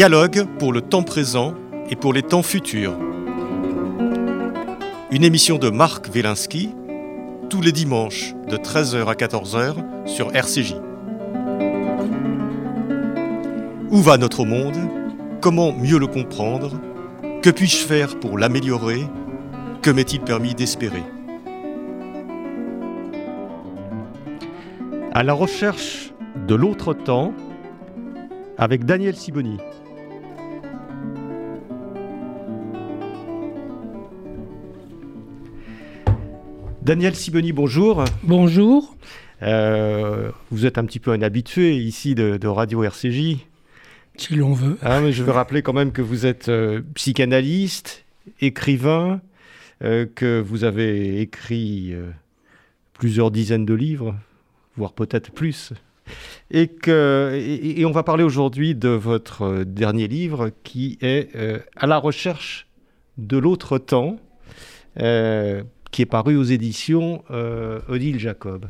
[0.00, 1.52] Dialogue pour le temps présent
[1.90, 2.96] et pour les temps futurs.
[5.10, 6.70] Une émission de Marc Wielinski,
[7.50, 9.74] tous les dimanches de 13h à 14h
[10.06, 10.76] sur RCJ.
[13.90, 14.78] Où va notre monde?
[15.42, 16.80] Comment mieux le comprendre?
[17.42, 19.06] Que puis-je faire pour l'améliorer?
[19.82, 21.04] Que m'est-il permis d'espérer?
[25.12, 26.14] À la recherche
[26.48, 27.34] de l'autre temps
[28.56, 29.58] avec Daniel Siboni.
[36.90, 38.04] Daniel Siboni, bonjour.
[38.24, 38.96] Bonjour.
[39.44, 43.36] Euh, vous êtes un petit peu un habitué ici de, Radio RCJ.
[44.16, 44.76] Si l'on veut.
[44.82, 48.04] Ah, mais je veux rappeler quand même que vous êtes euh, psychanalyste,
[48.40, 49.20] écrivain,
[49.84, 51.94] euh, que vous avez écrit
[52.92, 54.16] plusieurs dizaines de livres,
[54.76, 55.72] voire peut-être plus.
[56.50, 61.28] Et, que, et, on va parler aujourd'hui de votre dernier livre qui est
[61.76, 62.66] À la recherche
[63.16, 64.16] de l'autre temps
[65.90, 68.66] qui est paru aux éditions euh, Odile Jacob.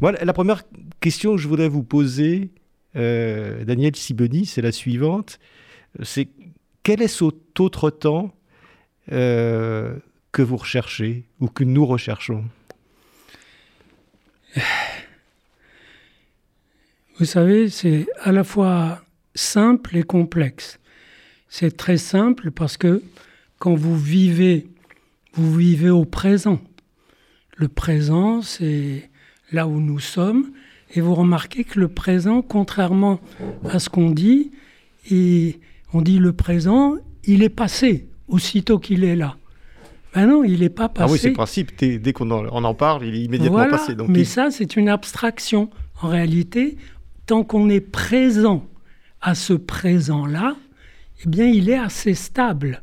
[0.00, 0.62] Voilà, la première
[1.00, 2.50] question que je voudrais vous poser,
[2.96, 5.38] euh, Daniel Siboni, c'est la suivante.
[6.02, 6.28] C'est
[6.82, 8.34] quel est cet autre temps
[9.10, 9.96] euh,
[10.32, 12.44] que vous recherchez ou que nous recherchons?
[17.18, 19.02] Vous savez, c'est à la fois
[19.34, 20.78] simple et complexe.
[21.48, 23.02] C'est très simple parce que
[23.58, 24.66] quand vous vivez
[25.34, 26.60] vous vivez au présent.
[27.56, 29.10] Le présent, c'est
[29.52, 30.50] là où nous sommes.
[30.94, 33.20] Et vous remarquez que le présent, contrairement
[33.68, 34.50] à ce qu'on dit,
[35.10, 35.58] et
[35.94, 39.36] on dit le présent, il est passé aussitôt qu'il est là.
[40.14, 41.08] Ben non, il n'est pas passé.
[41.08, 41.72] Ah oui, c'est le principe.
[41.78, 43.94] Dès qu'on en, parle, il est immédiatement passé.
[43.94, 45.70] Donc mais ça, c'est une abstraction.
[46.02, 46.76] En réalité,
[47.26, 48.66] tant qu'on est présent
[49.22, 50.56] à ce présent-là,
[51.24, 52.82] eh bien, il est assez stable.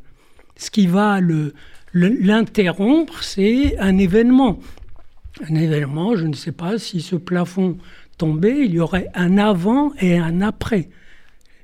[0.56, 1.54] Ce qui va le,
[1.92, 4.60] L'interrompre, c'est un événement.
[5.48, 7.78] Un événement, je ne sais pas si ce plafond
[8.16, 10.88] tombait, il y aurait un avant et un après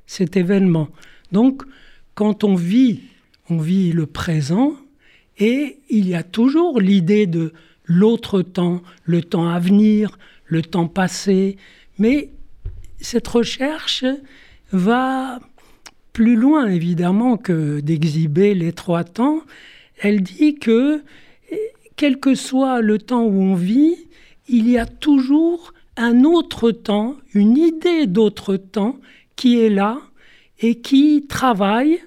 [0.07, 0.89] cet événement.
[1.31, 1.63] Donc,
[2.15, 3.03] quand on vit,
[3.51, 4.75] on vit le présent
[5.39, 7.53] et il y a toujours l'idée de
[7.85, 11.57] l'autre temps, le temps à venir, le temps passé.
[11.99, 12.31] Mais
[13.01, 14.05] cette recherche
[14.73, 15.39] va
[16.13, 19.43] plus loin, évidemment, que d'exhiber les trois temps
[19.99, 21.03] elle dit que,
[21.97, 23.97] quel que soit le temps où on vit,
[24.49, 28.99] il y a toujours un autre temps, une idée d'autre temps
[29.35, 30.01] qui est là
[30.61, 32.01] et qui travaille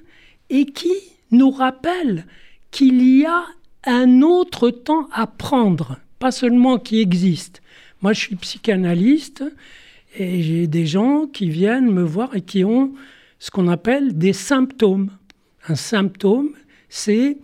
[0.50, 0.94] et qui
[1.32, 2.26] nous rappelle
[2.72, 3.46] qu'il y a
[3.86, 7.62] un autre temps à prendre, pas seulement qui existe.
[8.02, 9.44] Moi, je suis psychanalyste
[10.18, 12.94] et j'ai des gens qui viennent me voir et qui ont
[13.40, 15.12] ce qu'on appelle des symptômes.
[15.68, 16.52] Un symptôme,
[16.90, 17.38] c'est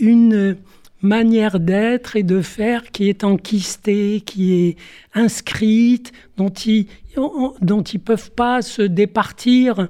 [0.00, 0.56] une
[1.02, 4.76] manière d'être et de faire qui est enquistée, qui est
[5.14, 9.88] inscrite, dont ils dont ils peuvent pas se départir,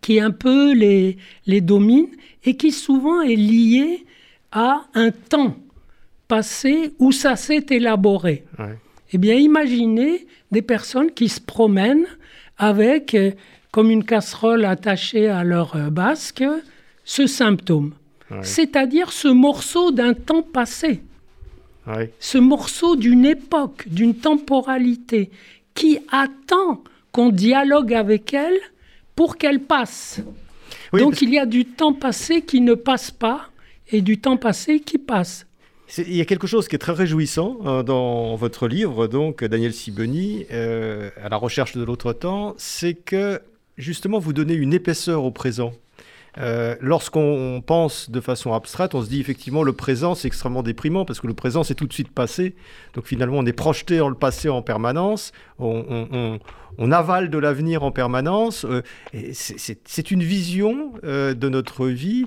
[0.00, 1.16] qui un peu les,
[1.46, 2.08] les domine
[2.44, 4.04] et qui souvent est liée
[4.52, 5.56] à un temps
[6.28, 8.44] passé où ça s'est élaboré.
[9.12, 12.06] Eh bien, imaginez des personnes qui se promènent
[12.56, 13.32] avec, euh,
[13.70, 16.44] comme une casserole attachée à leur euh, basque,
[17.04, 17.94] ce symptôme
[18.42, 21.02] c'est-à-dire ce morceau d'un temps passé,
[22.18, 25.30] ce morceau d'une époque, d'une temporalité,
[25.74, 28.58] qui attend qu'on dialogue avec elle
[29.14, 30.20] pour qu'elle passe.
[30.92, 33.50] Donc il y a du temps passé qui ne passe pas
[33.90, 35.46] et du temps passé qui passe.
[35.98, 39.74] Il y a quelque chose qui est très réjouissant euh, dans votre livre, donc Daniel
[39.74, 43.40] Siboni, euh, à la recherche de l'autre temps, c'est que
[43.76, 45.72] justement vous donnez une épaisseur au présent.
[46.38, 51.04] Euh, lorsqu'on pense de façon abstraite, on se dit effectivement le présent c'est extrêmement déprimant
[51.04, 52.54] parce que le présent c'est tout de suite passé.
[52.94, 56.38] Donc finalement on est projeté dans le passé en permanence, on,
[56.90, 58.64] avale de l'avenir en permanence.
[58.64, 58.82] Euh,
[59.32, 62.26] c'est une vision euh, de notre vie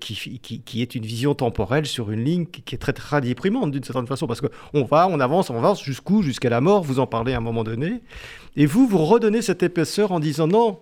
[0.00, 3.82] qui, qui, est une vision temporelle sur une ligne qui, est très très déprimante d'une
[3.82, 6.22] certaine façon parce qu'on va, on avance, on avance jusqu'où?
[6.22, 8.00] Jusqu'à la mort, vous en parlez à un moment donné.
[8.54, 10.78] Et vous, vous redonnez cette épaisseur en disant non,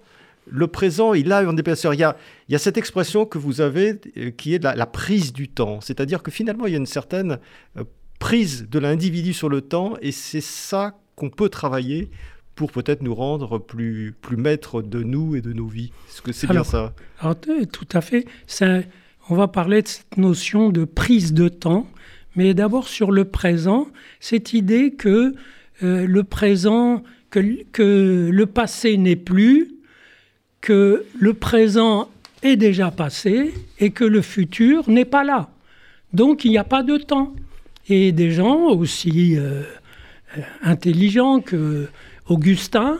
[0.46, 1.94] le présent, il a une épaisseur.
[1.94, 2.16] Il y a,
[2.48, 5.80] il cette expression que vous avez euh, qui est la, prise du temps.
[5.80, 7.38] C'est-à-dire que finalement, il y a une certaine
[7.76, 7.84] euh,
[8.18, 12.10] prise de l'individu sur le temps et c'est ça qu'on peut travailler
[12.54, 15.90] pour peut-être nous rendre plus, plus maîtres de nous et de nos vies.
[16.08, 16.94] Est-ce que c'est bien ça?
[17.18, 17.36] alors,
[17.72, 18.26] Tout à fait.
[19.28, 21.88] on va parler de cette notion de prise de temps,
[22.36, 23.88] mais d'abord sur le présent,
[24.20, 25.34] cette idée que
[25.82, 29.73] euh, le présent, que, que le passé n'est plus,
[30.64, 32.08] que le présent
[32.42, 35.50] est déjà passé et que le futur n'est pas là.
[36.14, 37.34] Donc il n'y a pas de temps.
[37.90, 39.62] Et des gens aussi euh,
[40.62, 41.88] intelligents que
[42.30, 42.98] Augustin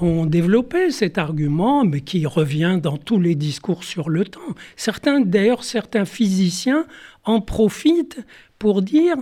[0.00, 4.54] ont développé cet argument, mais qui revient dans tous les discours sur le temps.
[4.76, 6.86] Certains, d'ailleurs, certains physiciens
[7.24, 8.20] en profitent
[8.60, 9.16] pour dire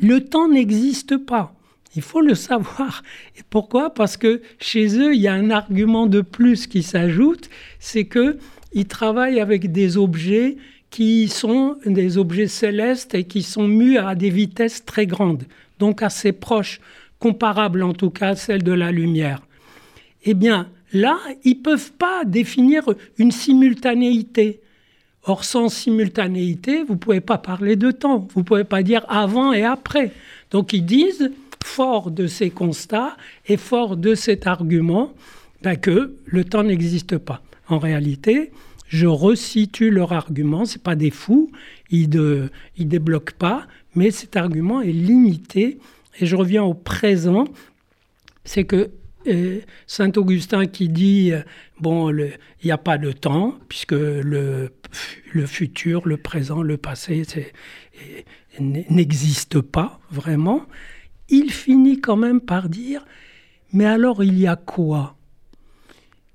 [0.00, 1.52] le temps n'existe pas.
[1.96, 3.02] Il faut le savoir.
[3.36, 3.94] Et pourquoi?
[3.94, 7.48] Parce que chez eux, il y a un argument de plus qui s'ajoute,
[7.78, 8.38] c'est que
[8.72, 10.56] ils travaillent avec des objets
[10.90, 15.44] qui sont des objets célestes et qui sont mus à des vitesses très grandes,
[15.78, 16.80] donc assez proches,
[17.18, 19.42] comparables en tout cas à celles de la lumière.
[20.24, 22.84] Eh bien, là, ils ne peuvent pas définir
[23.18, 24.60] une simultanéité.
[25.24, 29.04] Or, sans simultanéité, vous ne pouvez pas parler de temps, vous ne pouvez pas dire
[29.08, 30.12] avant et après.
[30.50, 31.30] Donc, ils disent,
[31.68, 33.16] fort de ces constats
[33.46, 35.12] et fort de cet argument,
[35.62, 37.42] ben, que le temps n'existe pas.
[37.68, 38.50] En réalité,
[38.88, 41.50] je resitue leur argument, ce pas des fous,
[41.90, 42.48] ils ne
[42.78, 45.78] débloquent pas, mais cet argument est limité.
[46.20, 47.44] Et je reviens au présent,
[48.44, 48.90] c'est que
[49.26, 51.42] euh, Saint Augustin qui dit, euh,
[51.80, 52.32] bon, il
[52.64, 54.70] n'y a pas de temps, puisque le,
[55.32, 57.24] le futur, le présent, le passé
[58.58, 60.62] n'existe pas vraiment,
[61.28, 63.04] il finit quand même par dire,
[63.72, 65.16] mais alors il y a quoi?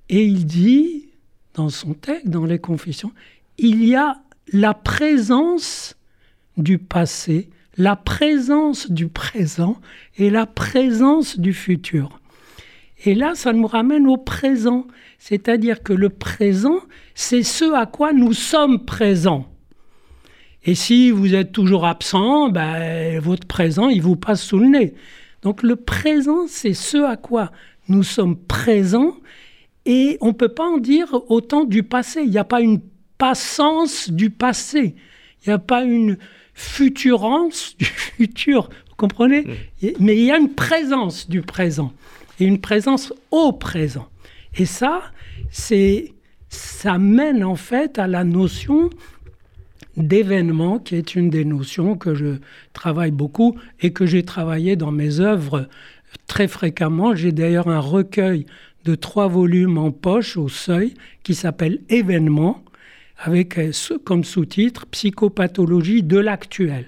[0.09, 1.09] Et il dit,
[1.53, 3.11] dans son texte, dans les confessions,
[3.57, 5.95] il y a la présence
[6.57, 9.77] du passé, la présence du présent
[10.17, 12.19] et la présence du futur.
[13.05, 14.87] Et là, ça nous ramène au présent,
[15.17, 16.79] c'est-à-dire que le présent,
[17.15, 19.52] c'est ce à quoi nous sommes présents.
[20.65, 24.93] Et si vous êtes toujours absent, ben, votre présent, il vous passe sous le nez.
[25.41, 27.51] Donc le présent, c'est ce à quoi
[27.89, 29.15] nous sommes présents
[29.85, 32.21] et on ne peut pas en dire autant du passé.
[32.21, 32.79] Il n'y a pas une
[33.17, 34.95] passance du passé.
[35.41, 36.17] Il n'y a pas une
[36.53, 37.85] futurance du
[38.17, 38.69] futur.
[38.89, 39.41] Vous comprenez?
[39.41, 39.87] Mmh.
[39.99, 41.91] Mais il y a une présence du présent
[42.39, 44.07] et une présence au présent.
[44.57, 45.01] Et ça,
[45.49, 46.13] c'est
[46.49, 48.91] ça mène en fait à la notion
[49.97, 52.37] d'événement, qui est une des notions que je
[52.73, 55.67] travaille beaucoup et que j'ai travaillé dans mes œuvres
[56.27, 57.15] très fréquemment.
[57.15, 58.45] J'ai d'ailleurs un recueil
[58.85, 60.93] de trois volumes en poche au seuil
[61.23, 62.63] qui s'appelle Événement,
[63.17, 63.71] avec euh,
[64.03, 66.85] comme sous-titre Psychopathologie de l'actuel.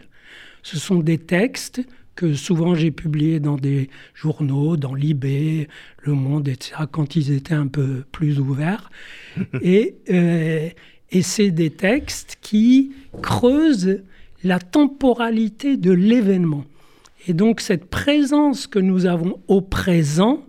[0.63, 1.81] Ce sont des textes
[2.15, 5.67] que souvent j'ai publiés dans des journaux, dans Libé,
[6.01, 8.89] Le Monde, etc., quand ils étaient un peu plus ouverts.
[9.61, 10.69] et, euh,
[11.11, 14.01] et c'est des textes qui creusent
[14.43, 16.65] la temporalité de l'événement.
[17.27, 20.45] Et donc cette présence que nous avons au présent,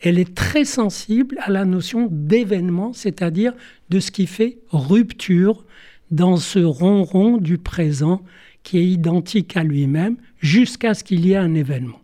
[0.00, 3.52] elle est très sensible à la notion d'événement, c'est-à-dire
[3.88, 5.64] de ce qui fait rupture
[6.10, 8.22] dans ce ronron du présent
[8.62, 12.00] qui est identique à lui-même jusqu'à ce qu'il y ait un événement.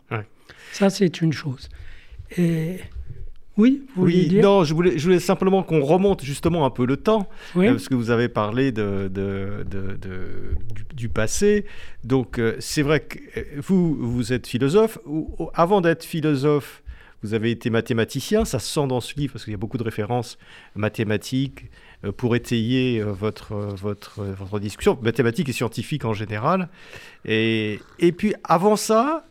[0.73, 1.69] Ça, c'est une chose.
[2.37, 2.79] Et
[3.59, 6.87] oui, vous oui, dire Non, je voulais, je voulais simplement qu'on remonte justement un peu
[6.87, 9.67] le temps, euh, parce que vous avez parlé de, de,
[10.95, 11.67] du, passé.
[12.05, 14.99] Donc, euh, c'est vrai que euh, vous, vous êtes philosophe.
[15.55, 16.85] Avant d'être philosophe,
[17.25, 18.45] vous avez été mathématicien.
[18.45, 20.39] Ça se sent dans ce livre, parce qu'il y a beaucoup de références
[20.77, 21.69] mathématiques
[22.17, 26.69] pour étayer votre, votre, votre discussion, mathématiques et scientifiques en général.
[27.25, 29.25] Et, et puis, avant ça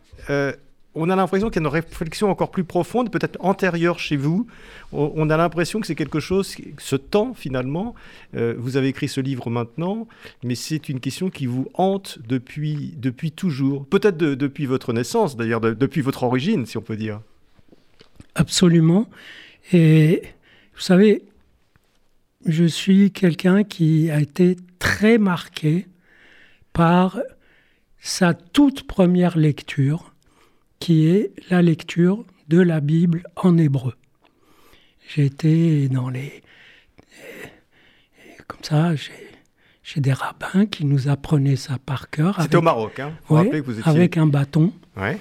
[0.97, 4.47] on a l'impression qu'il y a une réflexion encore plus profonde, peut-être antérieure chez vous.
[4.91, 7.95] On a l'impression que c'est quelque chose, ce temps finalement,
[8.35, 10.07] euh, vous avez écrit ce livre maintenant,
[10.43, 13.85] mais c'est une question qui vous hante depuis, depuis toujours.
[13.85, 17.21] Peut-être depuis votre naissance, d'ailleurs, depuis votre origine, si on peut dire.
[18.35, 19.09] Absolument.
[19.73, 20.21] Et
[20.75, 21.23] vous savez,
[22.45, 25.87] je suis quelqu'un qui a été très marqué
[26.73, 27.19] par
[27.99, 30.13] sa toute première lecture
[30.79, 33.95] qui est la lecture de la Bible en hébreu.
[35.07, 36.43] J'étais dans les...
[38.47, 38.93] Comme ça,
[39.83, 42.41] j'ai des rabbins qui nous apprenaient ça par cœur.
[42.41, 43.91] C'était au Maroc, hein vous que vous étiez...
[43.91, 44.73] Avec un bâton.
[44.95, 45.17] Ouais.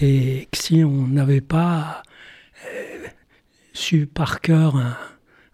[0.00, 2.02] Et si on n'avait pas
[2.66, 3.06] euh,
[3.72, 4.96] su par cœur un,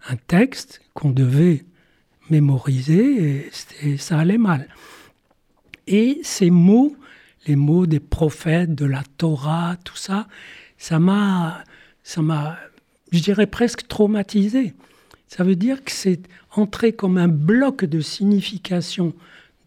[0.09, 1.65] un texte qu'on devait
[2.29, 3.49] mémoriser,
[3.97, 4.67] ça allait mal.
[5.87, 6.95] Et ces mots
[7.47, 10.27] les mots des prophètes, de la Torah, tout ça,
[10.77, 11.63] ça m'a,
[12.03, 12.57] ça m'a,
[13.11, 14.73] je dirais presque traumatisé.
[15.27, 16.19] Ça veut dire que c'est
[16.51, 19.13] entré comme un bloc de signification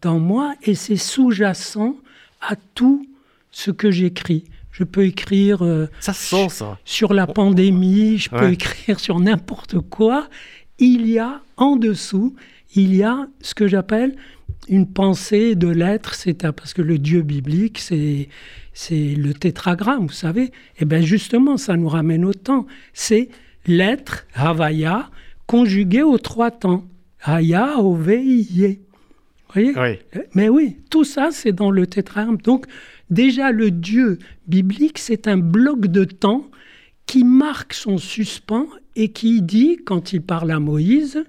[0.01, 1.95] dans moi et c'est sous-jacent
[2.41, 3.07] à tout
[3.51, 4.45] ce que j'écris.
[4.71, 6.77] Je peux écrire euh, ça sent, ça.
[6.85, 10.29] sur la pandémie, je peux écrire sur n'importe quoi,
[10.77, 12.35] il y a en dessous,
[12.75, 14.15] il y a ce que j'appelle
[14.67, 18.29] une pensée de l'être, c'est parce que le Dieu biblique, c'est
[18.73, 20.43] c'est le tétragramme, vous savez.
[20.43, 22.65] Et eh bien justement, ça nous ramène au temps.
[22.93, 23.29] C'est
[23.65, 25.09] l'être, Havaya,
[25.47, 26.85] conjugué aux trois temps.
[27.21, 28.79] Haya, Ove, Iye.
[29.55, 29.99] Vous voyez?
[30.35, 32.37] Mais oui, tout ça, c'est dans le tétragramme.
[32.37, 32.67] Donc,
[33.09, 36.45] déjà, le Dieu biblique, c'est un bloc de temps
[37.05, 41.23] qui marque son suspens et qui dit, quand il parle à Moïse,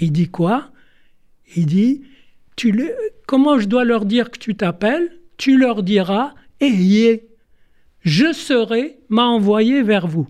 [0.00, 0.70] il dit quoi?
[1.56, 2.02] Il dit,
[2.56, 2.94] tu le,
[3.26, 5.18] comment je dois leur dire que tu t'appelles?
[5.36, 7.28] Tu leur diras, ayez,
[8.02, 10.28] je serai, m'a envoyé vers vous.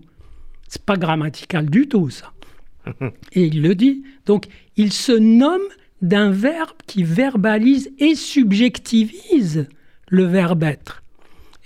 [0.67, 2.33] C'est pas grammatical du tout, ça.
[3.33, 4.03] Et il le dit.
[4.25, 5.61] Donc, il se nomme
[6.01, 9.67] d'un verbe qui verbalise et subjectivise
[10.09, 11.01] le verbe être.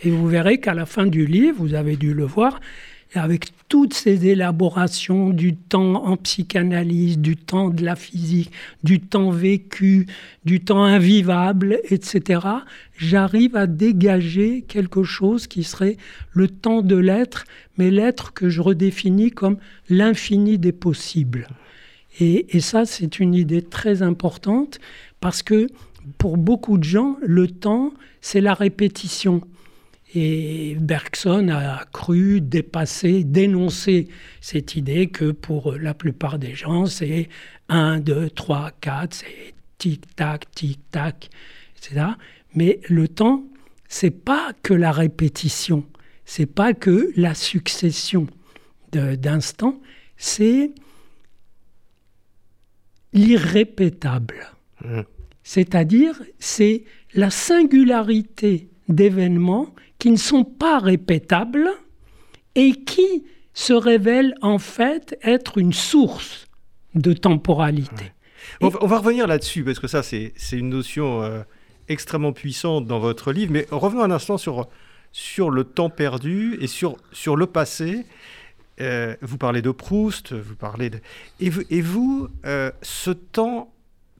[0.03, 2.59] Et vous verrez qu'à la fin du livre, vous avez dû le voir,
[3.13, 8.51] avec toutes ces élaborations du temps en psychanalyse, du temps de la physique,
[8.83, 10.07] du temps vécu,
[10.45, 12.41] du temps invivable, etc.,
[12.97, 15.97] j'arrive à dégager quelque chose qui serait
[16.31, 17.45] le temps de l'être,
[17.77, 19.57] mais l'être que je redéfinis comme
[19.89, 21.47] l'infini des possibles.
[22.19, 24.79] Et, ça, c'est une idée très importante
[25.19, 25.67] parce que
[26.17, 29.41] pour beaucoup de gens, le temps, c'est la répétition.
[30.15, 34.07] Et Bergson a cru dépasser, dénoncer
[34.39, 37.27] cette idée que pour la plupart des gens, c'est
[37.67, 41.29] 1, 2, 3, 4, c'est tic-tac, tic-tac,
[41.77, 42.05] etc.
[42.55, 43.43] Mais le temps,
[43.89, 45.85] c'est pas que la répétition,
[46.25, 48.27] c'est pas que la succession
[48.91, 49.79] d'instants,
[50.15, 50.71] c'est
[53.13, 54.51] l'irrépétable.
[54.83, 55.01] Mmh.
[55.43, 56.83] C'est-à-dire, c'est
[57.13, 61.69] la singularité d'événements qui ne sont pas répétables
[62.55, 63.23] et qui
[63.53, 66.47] se révèlent en fait être une source
[66.95, 68.11] de temporalité.
[68.61, 71.41] On, va, revenir là-dessus, parce que ça, c'est une notion euh,
[71.87, 74.69] extrêmement puissante dans votre livre, mais revenons un instant sur,
[75.51, 76.97] le temps perdu et sur,
[77.35, 78.05] le passé.
[78.79, 80.99] Euh, vous parlez de Proust, vous parlez de...
[81.39, 83.73] Et vous, et vous euh, ce temps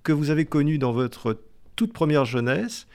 [0.04, 1.40] que vous avez connu dans votre
[1.76, 2.88] toute première jeunesse,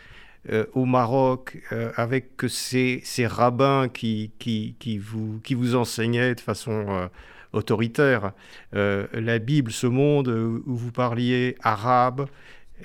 [0.51, 1.59] euh, au Maroc,
[1.97, 7.09] avec ces, ces rabbins qui, qui, vous, qui vous enseignaient de façon
[7.53, 8.33] autoritaire
[8.73, 12.27] la Bible, ce monde où vous parliez arabe,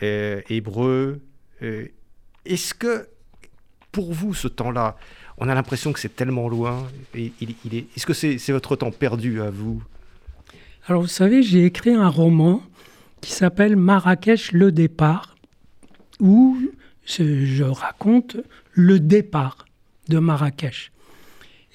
[0.01, 1.19] hébreu.
[2.45, 3.07] Est-ce que,
[3.91, 4.95] pour vous, ce temps-là,
[5.37, 6.87] on a l'impression que c'est tellement loin.
[7.15, 9.83] Est-ce que c'est, votre temps perdu à vous?
[10.87, 12.61] Alors vous savez, j'ai écrit un roman
[13.21, 15.35] qui s'appelle Marrakech le départ,
[16.19, 16.57] où
[17.07, 18.37] je raconte
[18.73, 19.65] le départ
[20.09, 20.91] de Marrakech,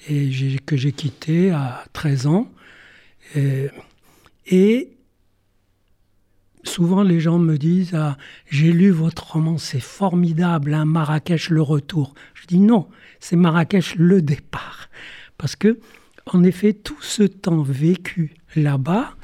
[0.09, 0.29] et
[0.65, 2.51] que j'ai quitté à 13 ans.
[4.47, 4.89] Et,
[6.63, 8.17] souvent les gens me disent ah,
[8.49, 12.13] J'ai lu votre roman, c'est formidable, hein, Marrakech le retour.
[12.33, 12.87] Je dis non,
[13.19, 14.89] c'est Marrakech le départ.
[15.37, 15.79] Parce que,
[16.27, 19.15] en effet, tout ce temps vécu là-bas,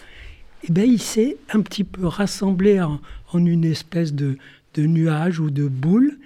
[0.63, 3.00] eh bien, il s'est un petit peu rassemblé en,
[3.34, 4.38] une espèce de,
[4.78, 6.18] nuage ou de boule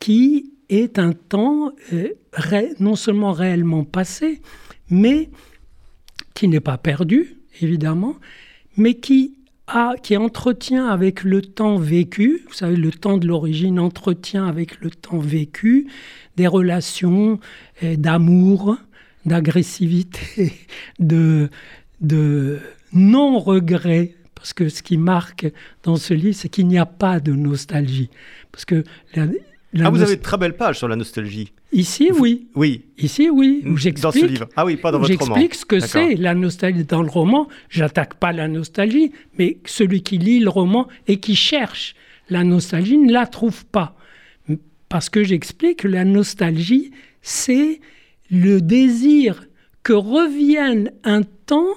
[0.00, 2.08] qui est un temps euh,
[2.80, 4.40] non seulement réellement passé,
[4.90, 5.30] mais
[6.34, 8.16] qui n'est pas perdu, évidemment,
[8.76, 13.78] mais qui a, qui entretient avec le temps vécu, vous savez, le temps de l'origine
[13.78, 15.86] entretient avec le temps vécu,
[16.36, 17.38] des relations
[17.82, 18.76] euh, d'amour,
[19.24, 20.52] d'agressivité,
[20.98, 21.48] de,
[22.00, 22.58] de
[22.92, 24.14] non-regret.
[24.44, 25.50] Parce que ce qui marque
[25.84, 28.10] dans ce livre, c'est qu'il n'y a pas de nostalgie.
[28.52, 28.84] Parce que
[29.16, 31.50] ah, vous avez de très belles pages sur la nostalgie.
[31.72, 32.48] Ici, oui.
[32.54, 32.84] Oui.
[32.98, 33.64] Ici, oui.
[34.02, 34.46] dans ce livre.
[34.54, 35.34] Ah oui, pas dans votre roman.
[35.36, 36.84] J'explique ce que c'est la nostalgie.
[36.84, 41.36] Dans le roman, j'attaque pas la nostalgie, mais celui qui lit le roman et qui
[41.36, 41.94] cherche
[42.28, 43.96] la nostalgie ne la trouve pas.
[44.90, 46.90] Parce que j'explique que la nostalgie,
[47.22, 47.80] c'est
[48.30, 49.46] le désir
[49.82, 51.72] que revienne un temps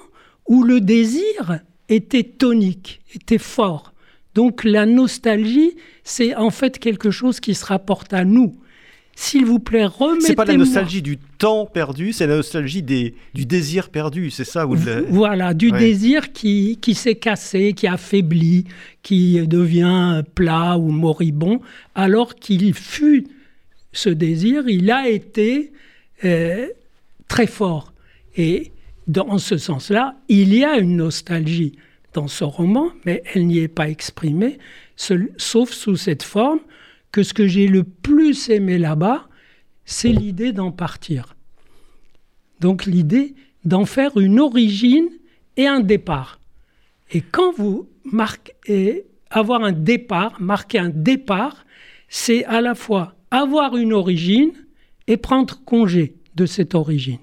[0.49, 3.93] où le désir était tonique, était fort.
[4.35, 8.55] Donc la nostalgie, c'est en fait quelque chose qui se rapporte à nous.
[9.15, 10.27] S'il vous plaît, remettez-moi...
[10.27, 14.43] C'est pas la nostalgie du temps perdu, c'est la nostalgie des, du désir perdu, c'est
[14.43, 14.67] ça
[15.09, 18.65] Voilà, du désir qui, qui s'est cassé, qui affaibli,
[19.01, 21.61] qui devient plat ou moribond,
[21.95, 23.25] alors qu'il fut
[23.91, 25.71] ce désir, il a été
[26.23, 26.67] euh,
[27.27, 27.93] très fort.
[28.35, 28.71] Et
[29.07, 31.77] dans ce sens-là, il y a une nostalgie
[32.13, 34.57] dans ce roman, mais elle n'y est pas exprimée,
[34.95, 36.59] sauf sous cette forme
[37.11, 39.27] que ce que j'ai le plus aimé là-bas,
[39.85, 41.35] c'est l'idée d'en partir.
[42.59, 45.09] Donc l'idée d'en faire une origine
[45.55, 46.39] et un départ.
[47.11, 51.65] Et quand vous marquez, avoir un départ, marquer un départ,
[52.09, 54.51] c'est à la fois avoir une origine
[55.07, 57.19] et prendre congé de cette origine.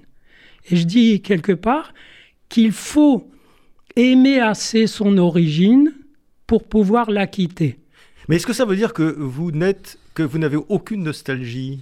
[0.69, 1.93] Et je dis quelque part
[2.49, 3.29] qu'il faut
[3.95, 5.93] aimer assez son origine
[6.47, 7.77] pour pouvoir la quitter.
[8.27, 11.81] Mais est-ce que ça veut dire que vous n'êtes que vous n'avez aucune nostalgie?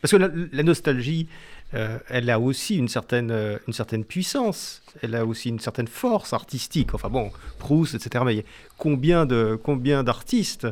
[0.00, 1.26] Parce que la, nostalgie,
[1.74, 5.88] euh, elle a aussi une certaine, euh, une certaine puissance, elle a aussi une certaine
[5.88, 6.94] force artistique.
[6.94, 8.24] Enfin bon, Proust, etc.
[8.26, 8.44] Mais
[8.76, 10.66] combien de combien d'artistes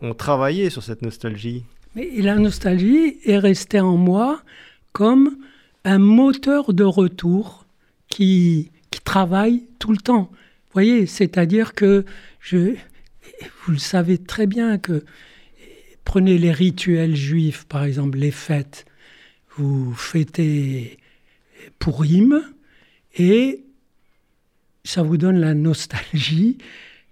[0.00, 1.64] ont travaillé sur cette nostalgie?
[1.94, 4.42] Mais la nostalgie est restée en moi
[4.92, 5.36] comme
[5.84, 7.66] un moteur de retour
[8.08, 10.30] qui, qui travaille tout le temps.
[10.30, 12.04] Vous voyez, c'est-à-dire que
[12.40, 12.74] je,
[13.64, 15.04] vous le savez très bien que
[16.04, 18.86] prenez les rituels juifs, par exemple les fêtes,
[19.56, 20.98] vous fêtez
[21.78, 22.42] Purim
[23.16, 23.64] et
[24.84, 26.58] ça vous donne la nostalgie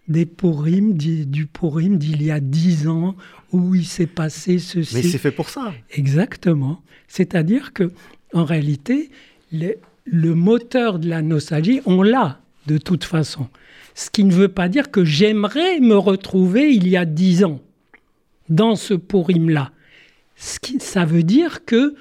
[0.09, 3.15] des Purim, du Purim d'il y a dix ans
[3.53, 4.95] où il s'est passé ceci.
[4.95, 5.73] Mais c'est fait pour ça.
[5.91, 6.83] Exactement.
[7.07, 7.93] C'est-à-dire que
[8.33, 9.11] en réalité,
[9.53, 13.49] le, moteur de la nostalgie, on l'a de toute façon.
[13.95, 17.61] Ce qui ne veut pas dire que j'aimerais me retrouver il y a dix ans
[18.49, 19.73] dans ce pourim-là.
[20.37, 21.95] Ça veut dire que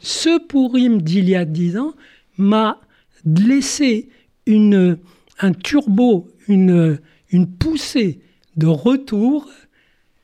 [0.00, 1.94] ce pourim d'il y a dix ans
[2.36, 2.80] m'a
[3.24, 4.08] laissé
[4.46, 4.98] une,
[5.40, 6.98] un turbo, une,
[7.30, 8.20] une poussée
[8.56, 9.48] de retour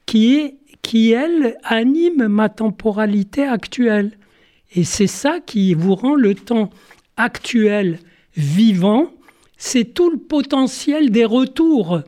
[0.06, 4.12] qui, est, qui, elle, anime ma temporalité actuelle.
[4.74, 6.70] Et c'est ça qui vous rend le temps
[7.16, 7.98] actuel
[8.36, 9.10] vivant
[9.56, 12.02] c'est tout le potentiel des retours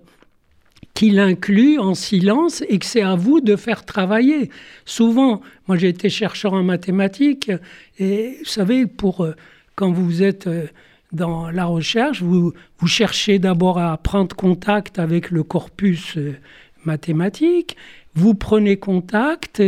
[0.94, 4.50] qu'il inclut en silence et que c'est à vous de faire travailler.
[4.84, 7.50] Souvent, moi j'ai été chercheur en mathématiques
[7.98, 9.34] et vous savez, pour euh,
[9.74, 10.66] quand vous êtes euh,
[11.12, 16.36] dans la recherche, vous, vous cherchez d'abord à prendre contact avec le corpus euh,
[16.84, 17.76] mathématique,
[18.16, 19.62] vous prenez contact,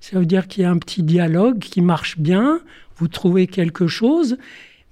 [0.00, 2.60] ça veut dire qu'il y a un petit dialogue qui marche bien,
[2.96, 4.38] vous trouvez quelque chose,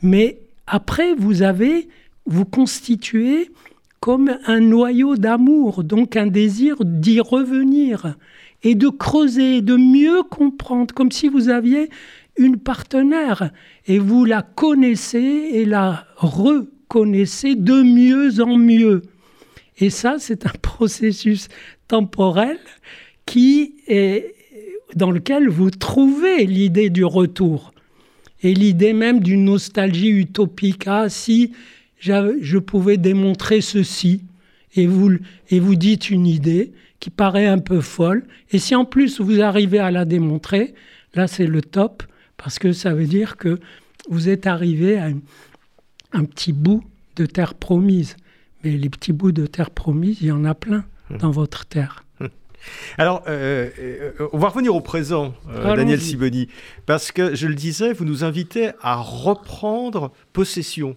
[0.02, 1.88] mais après vous avez
[2.26, 3.50] vous constituez
[4.00, 8.16] comme un noyau d'amour, donc un désir d'y revenir
[8.64, 11.88] et de creuser, de mieux comprendre, comme si vous aviez
[12.36, 13.50] une partenaire
[13.86, 19.02] et vous la connaissez et la reconnaissez de mieux en mieux.
[19.78, 21.48] Et ça, c'est un processus
[21.88, 22.58] temporel
[23.24, 24.34] qui est
[24.94, 27.72] dans lequel vous trouvez l'idée du retour
[28.42, 30.86] et l'idée même d'une nostalgie utopique.
[30.86, 31.52] Ah, si
[31.98, 34.22] je pouvais démontrer ceci,
[34.74, 35.12] et vous,
[35.50, 39.40] et vous dites une idée qui paraît un peu folle, et si en plus vous
[39.40, 40.74] arrivez à la démontrer,
[41.14, 42.02] là c'est le top,
[42.36, 43.58] parce que ça veut dire que
[44.08, 45.08] vous êtes arrivé à
[46.12, 46.84] un, petit bout
[47.16, 48.16] de terre promise.
[48.66, 51.18] Mais les petits bouts de terre promise, il y en a plein hum.
[51.18, 52.02] dans votre terre.
[52.20, 52.30] Hum.
[52.98, 56.48] Alors, euh, euh, on va revenir au présent, euh, Daniel Siboni,
[56.84, 60.96] parce que je le disais, vous nous invitez à reprendre possession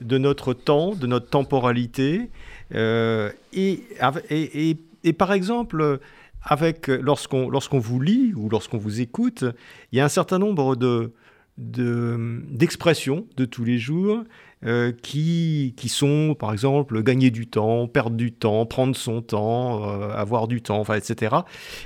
[0.00, 2.28] de notre temps, de notre temporalité.
[2.72, 6.00] Et, et, par exemple,
[6.42, 9.44] avec, lorsqu'on, lorsqu'on vous lit ou lorsqu'on vous écoute,
[9.92, 11.12] il y a un certain nombre de,
[11.56, 14.24] d'expressions de, tous les jours
[14.64, 19.88] euh, qui, qui sont, par exemple, gagner du temps, perdre du temps, prendre son temps,
[19.88, 21.36] euh, avoir du temps, enfin, etc.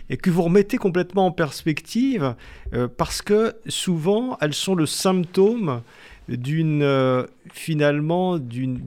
[0.08, 2.34] Et que vous remettez complètement en perspective
[2.96, 5.82] parce que souvent, elles sont le symptôme
[6.36, 8.78] d'une euh, finalement d'une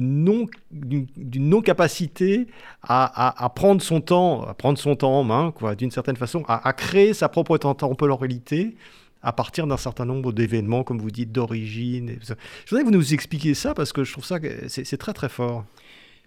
[0.00, 2.46] non d'une non capacité
[2.82, 6.44] à, à, prendre son temps à prendre son temps en main quoi d'une certaine façon
[6.46, 8.76] à, créer sa propre temporalité
[9.22, 12.34] à partir d'un certain nombre d'événements comme vous dites d'origine je
[12.70, 15.64] voudrais que vous nous expliquiez ça parce que je trouve ça c'est très très fort.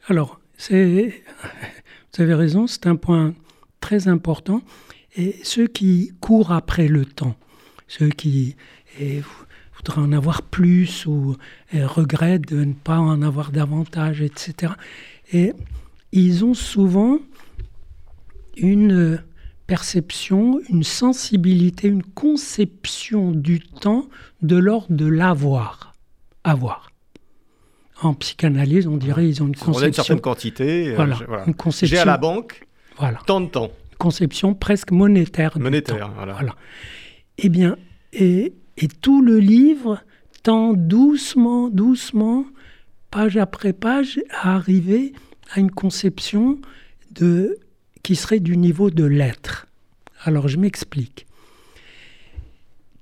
[0.07, 3.33] Alors vous avez raison c'est un point
[3.79, 4.07] très
[5.15, 7.35] et ceux qui courent après le temps
[7.87, 8.55] ceux qui
[8.99, 9.21] et
[9.97, 11.35] en avoir plus ou
[11.73, 14.73] regrettent de ne pas en avoir davantage, etc.
[15.31, 15.53] Et
[16.11, 17.19] ils ont souvent
[18.55, 19.21] une
[19.73, 24.07] perception, une sensibilité, une conception du temps
[24.43, 25.93] de l'ordre de l'avoir.
[26.43, 26.91] Avoir.
[28.03, 29.79] En psychanalyse, on dirait ils ont une conception.
[29.79, 30.89] On a une certaine quantité.
[30.89, 31.95] Euh, voilà, Une conception.
[31.95, 32.67] J'ai à la banque
[32.99, 33.17] voilà.
[33.25, 33.71] tant de temps.
[33.97, 35.57] conception presque monétaire.
[35.57, 36.33] Monétaire, voilà.
[36.33, 36.55] voilà.
[37.39, 37.75] Eh bien,
[38.11, 40.03] et et tout le livre
[40.43, 42.45] tend doucement, doucement,
[43.09, 45.13] page après page, à arriver
[45.49, 46.59] à une conception
[47.09, 47.57] de,
[48.03, 49.67] qui serait du niveau de l'être.
[50.23, 51.25] Alors je m'explique.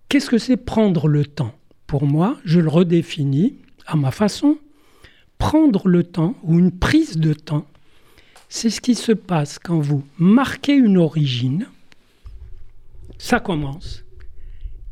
[0.10, 1.56] Qu'est-ce que c'est prendre le temps?
[1.88, 4.58] Pour moi, je le redéfinis à ma façon.
[5.42, 7.66] prendre le temps ou une prise de temps,
[8.48, 11.66] c'est ce qui se passe quand vous marquez une origine,
[13.18, 14.04] ça commence,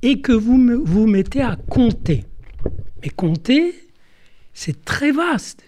[0.02, 2.26] et que vous vous mettez à compter.
[3.04, 3.76] Mais compter,
[4.56, 5.64] c'est très vaste.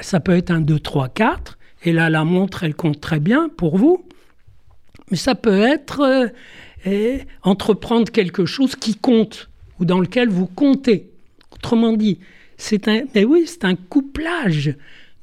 [0.00, 3.48] Ça peut être un 2, 3, 4, et là la montre, elle compte très bien
[3.48, 4.04] pour vous,
[5.10, 6.28] mais ça peut être euh,
[6.86, 11.10] eh, entreprendre quelque chose qui compte, ou dans lequel vous comptez.
[11.52, 12.18] Autrement dit,
[12.56, 14.74] c'est un, mais oui, c'est un couplage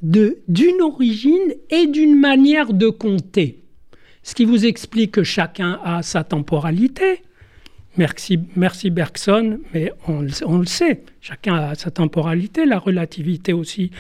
[0.02, 3.60] de, d'une origine et d'une manière de compter.
[4.24, 7.22] Ce qui vous explique que chacun a sa temporalité.
[7.98, 13.92] Merci, merci Bergson, mais on, on, le sait, chacun a sa temporalité, la relativité aussi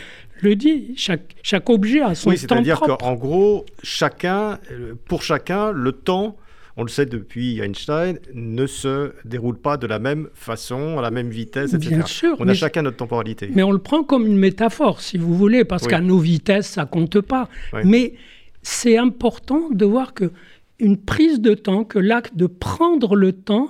[0.41, 2.97] le dit, chaque, chaque objet a son oui, temps c'est-à-dire propre.
[2.97, 4.59] qu'en gros, chacun,
[5.05, 6.37] pour chacun, le temps
[6.77, 11.11] on le sait depuis Einstein, ne se déroule pas de la même façon, à la
[11.11, 11.95] même vitesse, etc.
[11.95, 13.49] Bien sûr, on a chacun notre temporalité.
[13.53, 15.89] Mais on le prend comme une métaphore, si vous voulez, parce Oui.
[15.89, 17.49] qu'à nos vitesses, ça compte pas.
[17.73, 17.81] Oui.
[17.83, 18.13] Mais
[18.61, 20.31] c'est important de voir que
[20.79, 23.69] une prise de temps, que l'acte de prendre le temps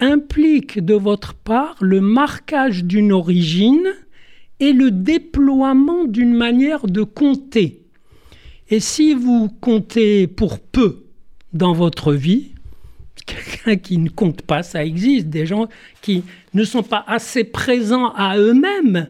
[0.00, 3.86] implique de votre part le marquage d'une origine
[4.60, 7.82] et le déploiement d'une manière de compter.
[8.70, 11.04] Et si vous comptez pour peu
[11.52, 12.52] dans votre vie,
[13.26, 15.68] quelqu'un qui ne compte pas, ça existe, des gens
[16.02, 19.08] qui ne sont pas assez présents à eux-mêmes,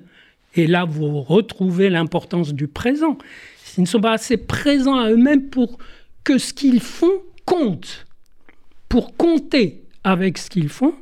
[0.54, 3.18] et là vous retrouvez l'importance du présent,
[3.76, 5.78] ils ne sont pas assez présents à eux-mêmes pour
[6.22, 8.06] que ce qu'ils font compte,
[8.88, 10.94] pour compter avec ce qu'ils font,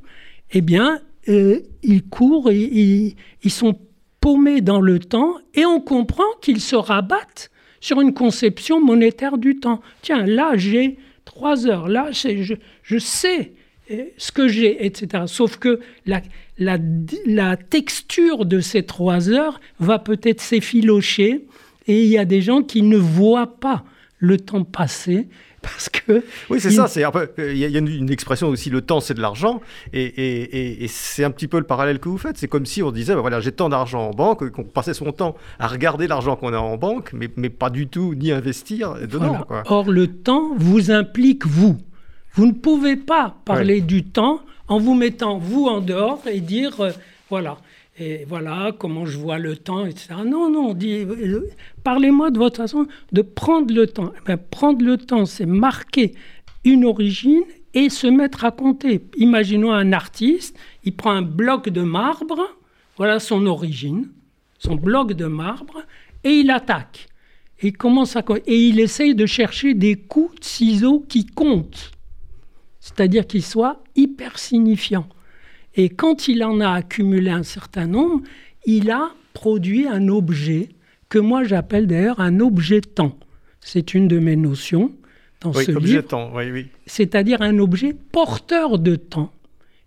[0.53, 3.15] eh bien, euh, ils courent, ils
[3.49, 3.79] sont
[4.23, 9.57] paumés dans le temps, et on comprend qu'ils se rabattent sur une conception monétaire du
[9.59, 9.83] temps.
[10.01, 13.53] Tiens, là, j'ai trois heures, là, je, je sais
[13.91, 15.25] euh, ce que j'ai, etc.
[15.27, 16.23] Sauf que la,
[16.57, 16.79] la,
[17.27, 21.45] la texture de ces trois heures va peut-être s'effilocher,
[21.89, 23.85] et il y a des gens qui ne voient pas
[24.19, 25.27] le temps passer
[25.62, 26.88] parce que Oui, c'est il- ça.
[26.88, 27.31] C'est un peu.
[27.38, 28.68] Il y a, une, une expression aussi.
[28.70, 29.61] Le temps, c'est de l'argent,
[29.92, 32.37] et, et- et- et c'est un petit peu le parallèle que vous faites.
[32.38, 35.12] C'est comme si on disait, bah voilà, j'ai tant d'argent en banque, qu'on passait son
[35.12, 38.94] temps à regarder l'argent qu'on a en banque, mais, mais pas du tout ni investir
[38.94, 39.18] dedans.
[39.29, 39.44] Voilà.
[39.44, 39.62] quoi.
[39.66, 41.77] Or, le temps vous implique vous.
[42.35, 46.81] Vous ne pouvez pas parler du temps en vous mettant vous en dehors et dire
[46.81, 46.90] euh,
[47.31, 47.59] voilà.
[47.99, 50.15] Et voilà comment je vois le temps, etc.
[50.25, 51.41] Non, non, euh,
[51.85, 54.13] parlez-moi de votre façon de prendre le temps.
[54.29, 56.15] Eh prendre le temps, c'est marquer
[56.65, 57.43] une origine
[57.75, 59.03] et se mettre à compter.
[59.17, 62.41] Imaginons un artiste, il prend un bloc de marbre,
[62.97, 64.09] voilà son origine,
[64.59, 65.83] son bloc de marbre,
[66.25, 67.09] et il attaque.
[67.63, 71.93] Il commence à et il essaye de chercher des coups de ciseaux qui comptent,
[72.81, 75.07] c'est-à-dire qu'ils soient hyper signifiants.
[75.75, 78.23] Et quand il en a accumulé un certain nombre,
[78.67, 80.69] il a produit un objet
[81.09, 83.19] que moi j'appelle d'ailleurs un objet temps.
[83.61, 84.93] C'est une de mes notions
[85.41, 86.31] dans Oui, ce objet livre temps.
[86.35, 86.67] Oui, oui.
[86.87, 89.33] c'est-à-dire un objet porteur de temps,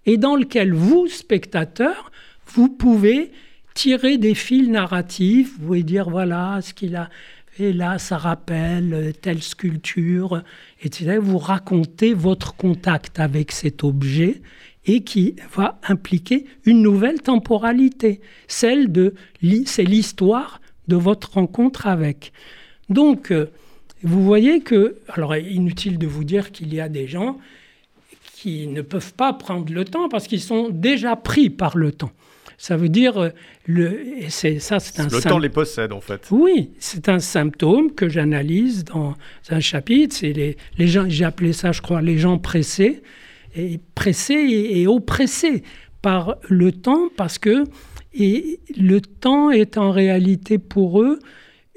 [0.05, 2.11] et dans lequel vous, spectateurs,
[2.47, 3.31] vous pouvez
[3.73, 7.09] tirer des fils narratifs, vous pouvez dire, voilà, ce qu'il a
[7.47, 10.43] fait là, ça rappelle telle sculpture,
[10.81, 11.17] etc.
[11.19, 14.41] Vous racontez votre contact avec cet objet
[14.85, 19.13] et qui va impliquer une nouvelle temporalité, celle de,
[19.65, 22.31] c'est l'histoire de votre rencontre avec.
[22.89, 23.49] Donc, euh,
[24.03, 27.37] vous voyez que, alors inutile de vous dire qu'il y a des gens
[28.35, 32.11] qui ne peuvent pas prendre le temps parce qu'ils sont déjà pris par le temps.
[32.57, 33.29] Ça veut dire, euh,
[33.65, 36.27] le, c'est, ça c'est un Le temps les possède, en fait.
[36.31, 39.15] oui, c'est un symptôme que j'analyse dans
[39.49, 40.15] un chapitre.
[40.15, 43.01] C'est les, les gens, j'ai appelé ça, je crois, les gens pressés,
[43.55, 45.63] et pressés et, et oppressés
[46.01, 47.63] par le temps, parce que
[48.17, 51.19] et le temps est en réalité pour eux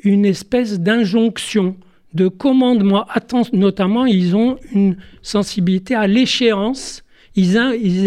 [0.05, 1.77] une espèce d'injonction,
[2.15, 3.07] de commandement.
[3.53, 7.03] Notamment, ils ont une sensibilité à l'échéance.
[7.35, 7.59] Ils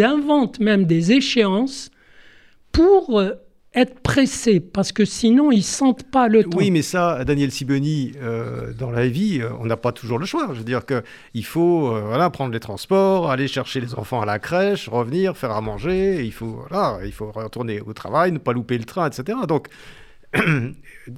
[0.03, 1.91] inventent même des échéances
[2.71, 3.31] pour euh,
[3.73, 6.57] être pressés, parce que sinon, ils sentent pas le temps.
[6.57, 10.25] Oui, mais ça, Daniel Siboni, euh, dans la vie, euh, on n'a pas toujours le
[10.25, 10.49] choix.
[10.51, 14.25] Je veux dire qu'il faut euh, voilà, prendre les transports, aller chercher les enfants à
[14.25, 16.25] la crèche, revenir, faire à manger.
[16.25, 19.37] Il faut, voilà, il faut retourner au travail, ne pas louper le train, etc.
[19.47, 19.69] Donc,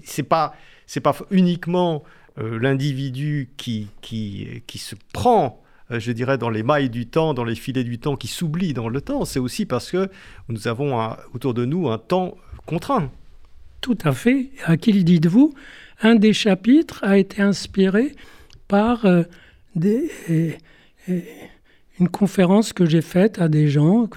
[0.03, 0.53] c'est pas,
[1.01, 2.03] pas uniquement
[2.37, 5.62] l'individu qui, qui, qui se prend
[5.99, 8.89] je dirais, dans les mailles du temps, dans les filets du temps, qui s'oublient dans
[8.89, 9.25] le temps.
[9.25, 10.09] C'est aussi parce que
[10.49, 13.11] nous avons autour de nous un temps contraint.
[13.81, 14.49] Tout à fait.
[14.65, 15.53] À qui le dites-vous?
[16.01, 18.15] Un des chapitres a été inspiré
[18.67, 19.23] par euh,
[19.83, 20.07] euh,
[21.09, 21.19] euh,
[21.99, 24.09] une conférence que j'ai faite à des gens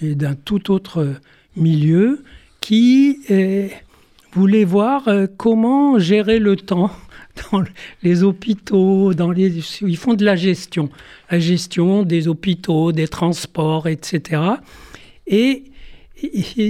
[0.00, 1.14] d'un tout autre
[1.56, 2.22] milieu
[2.60, 3.68] qui, euh,
[4.32, 6.90] voulait voir euh, comment gérer le temps
[7.50, 7.62] dans
[8.02, 10.88] les hôpitaux, dans ils font de la gestion,
[11.30, 14.42] la gestion des hôpitaux, des transports, etc.
[15.26, 15.64] Et,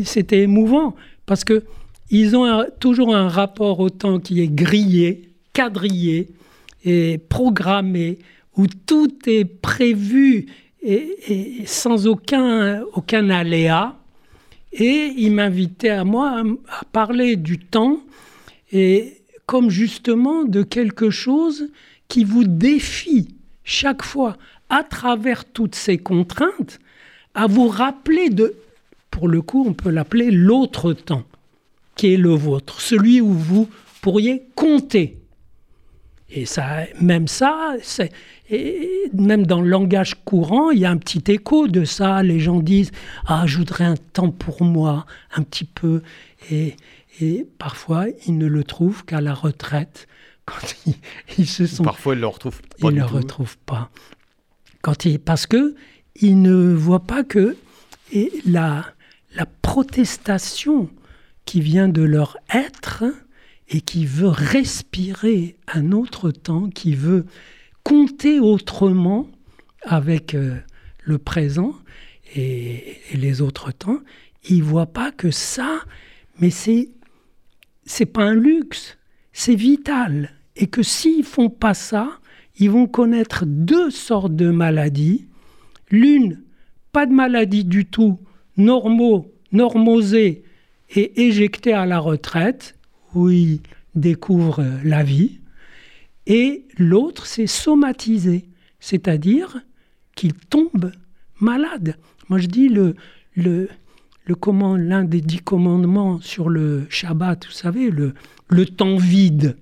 [0.04, 1.64] c'était émouvant parce que
[2.10, 6.28] ils ont toujours un rapport au temps qui est grillé, quadrillé
[6.84, 8.18] et programmé,
[8.56, 10.46] où tout est prévu
[10.82, 12.84] et, sans aucun,
[13.30, 13.96] aléa.
[14.72, 18.00] Et il m'invitait à moi à parler du temps
[18.72, 19.17] et
[19.48, 21.70] comme justement de quelque chose
[22.08, 23.28] qui vous défie
[23.64, 24.36] chaque fois
[24.68, 26.78] à travers toutes ces contraintes
[27.34, 28.54] à vous rappeler de,
[29.10, 31.24] pour le coup, on peut l'appeler l'autre temps,
[31.96, 33.70] qui est le vôtre, celui où vous
[34.02, 35.16] pourriez compter.
[36.30, 37.76] Et ça, même ça,
[39.14, 42.22] même dans le langage courant, il y a un petit écho de ça.
[42.22, 42.92] Les gens disent
[43.26, 46.02] Ah, je voudrais un temps pour moi, un petit peu.
[46.50, 46.76] Et,
[47.20, 50.06] et parfois, ils ne le trouvent qu'à la retraite.
[50.48, 50.74] Quand
[51.36, 51.84] ils, se sont.
[51.84, 52.88] Parfois, ils ne le retrouvent pas.
[52.88, 53.90] Ils ne le retrouvent pas.
[54.80, 55.74] Quand ils, parce que
[56.16, 57.56] ils ne voient pas que
[58.12, 58.86] et la,
[59.34, 60.88] la protestation
[61.44, 63.04] qui vient de leur être
[63.68, 67.26] et qui veut respirer un autre temps, qui veut
[67.82, 69.28] compter autrement
[69.82, 70.56] avec euh,
[71.02, 71.74] le présent
[72.34, 74.00] et, les autres temps,
[74.48, 75.80] ils voient pas que ça,
[76.38, 76.90] mais c'est
[77.88, 78.98] c'est pas un luxe,
[79.32, 82.20] c'est vital, et que s'ils font pas ça,
[82.58, 85.26] ils vont connaître deux sortes de maladies.
[85.90, 86.42] L'une,
[86.92, 88.18] pas de maladie du tout,
[88.58, 90.42] normaux, normosés
[90.94, 92.76] et éjectés à la retraite,
[93.14, 93.60] où ils
[93.94, 95.40] découvrent la vie.
[96.26, 98.44] Et l'autre, c'est somatisé,
[98.80, 99.62] c'est-à-dire
[100.14, 100.92] qu'ils tombent
[101.40, 101.96] malades.
[102.28, 102.96] Moi, je dis le,
[103.34, 103.70] le,
[104.76, 108.14] l'un des dix commandements sur le Shabbat, vous savez, le,
[108.48, 109.56] le temps vide,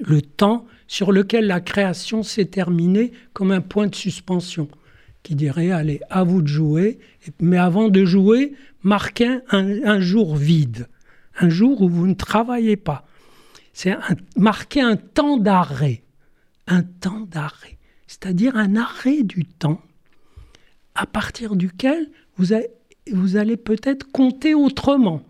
[0.00, 4.68] le temps sur lequel la création s'est terminée comme un point de suspension,
[5.22, 6.98] qui dirait, allez, à vous de jouer,
[7.40, 10.88] mais avant de jouer, marquez un jour vide
[11.40, 13.04] un jour où vous ne travaillez pas.
[13.72, 13.96] C'est
[14.36, 16.02] marquer un temps d'arrêt.
[16.66, 17.78] Un temps d'arrêt.
[18.06, 19.80] C'est-à-dire un arrêt du temps
[20.94, 22.52] à partir duquel vous,
[23.12, 25.22] vous allez peut-être compter autrement.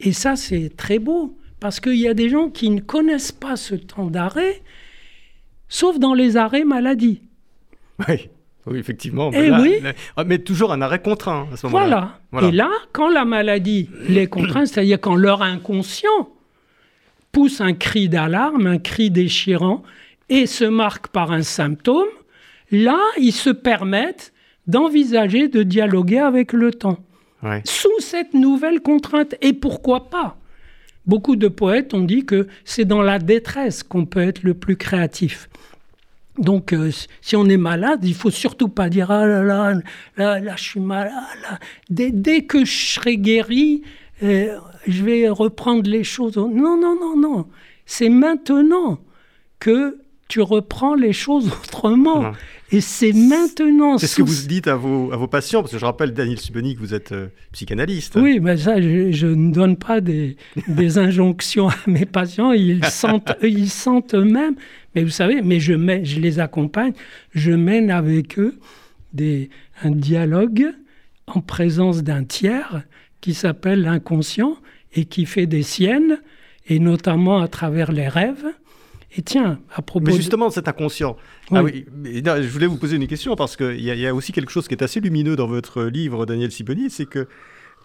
[0.00, 3.56] Et ça, c'est très beau, parce qu'il y a des gens qui ne connaissent pas
[3.56, 4.62] ce temps d'arrêt,
[5.68, 7.22] sauf dans les arrêts maladie.
[8.08, 8.28] Oui.
[8.66, 9.30] Oui, effectivement.
[9.30, 9.76] Mais, eh oui.
[10.16, 12.20] Ah, mais toujours un arrêt contraint à ce moment-là.
[12.30, 12.48] Voilà.
[12.48, 16.28] Et là, quand la maladie les contraint, c'est-à-dire quand leur inconscient
[17.32, 19.82] pousse un cri d'alarme, un cri déchirant,
[20.28, 22.08] et se marque par un symptôme,
[22.70, 24.32] là, ils se permettent
[24.70, 26.98] d'envisager de dialoguer avec le temps.
[27.64, 29.34] Sous cette nouvelle contrainte.
[29.40, 30.36] Et pourquoi pas?
[31.06, 34.76] Beaucoup de poètes ont dit que c'est dans la détresse qu'on peut être le plus
[34.76, 35.48] créatif.
[36.38, 39.74] Donc, euh, si on est malade, il faut surtout pas dire ah là là,
[40.16, 41.12] là, là je suis malade.
[41.88, 43.82] Dès, que je serai guéri,
[44.22, 44.56] euh,
[44.86, 46.36] je vais reprendre les choses.
[46.36, 47.46] Non, non, non, non.
[47.86, 49.00] C'est maintenant
[49.58, 49.98] que
[50.30, 52.32] tu reprends les choses autrement.
[52.72, 53.98] Et c'est maintenant.
[53.98, 56.38] C'est ce que vous dites à vos, à vos patients, parce que je rappelle, Daniel
[56.38, 58.14] Subeni, que vous êtes euh, psychanalyste.
[58.16, 60.36] Oui, mais ça, je, ne donne pas des,
[60.68, 62.52] des, injonctions à mes patients.
[62.52, 64.54] Ils sentent, ils sentent eux-mêmes.
[64.94, 66.92] Mais vous savez, mais je, mets, je les accompagne,
[67.34, 68.58] je mène avec eux
[69.12, 69.50] des,
[69.82, 70.72] un dialogue
[71.26, 72.82] en présence d'un tiers
[73.20, 74.56] qui s'appelle l'inconscient
[74.94, 76.20] et qui fait des siennes,
[76.68, 78.46] et notamment à travers les rêves.
[79.16, 80.06] Et tiens, à propos.
[80.06, 80.52] Mais justement, de...
[80.52, 81.16] cet inconscient.
[81.50, 84.52] Ah oui, je voulais vous poser une question parce qu'il y, y, a aussi quelque
[84.52, 87.26] chose qui est assez lumineux dans votre livre, Daniel Siboni, c'est que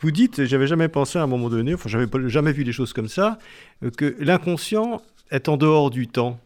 [0.01, 2.93] vous dites, j'avais jamais pensé à un moment donné, enfin, j'avais jamais vu des choses
[2.93, 3.39] comme ça,
[3.83, 6.39] euh, que l'inconscient est en dehors du temps.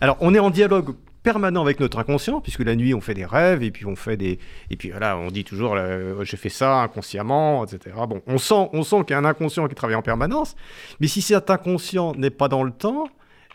[0.00, 3.24] Alors, on est en dialogue permanent avec notre inconscient, puisque la nuit, on fait des
[3.24, 4.38] rêves, et puis on fait des...
[4.70, 7.94] Et puis voilà, on dit toujours, euh, j'ai fait ça inconsciemment, etc.
[8.08, 10.56] Bon, on sent, on sent qu'il y a un inconscient qui travaille en permanence,
[11.00, 13.08] mais si cet inconscient n'est pas dans le temps,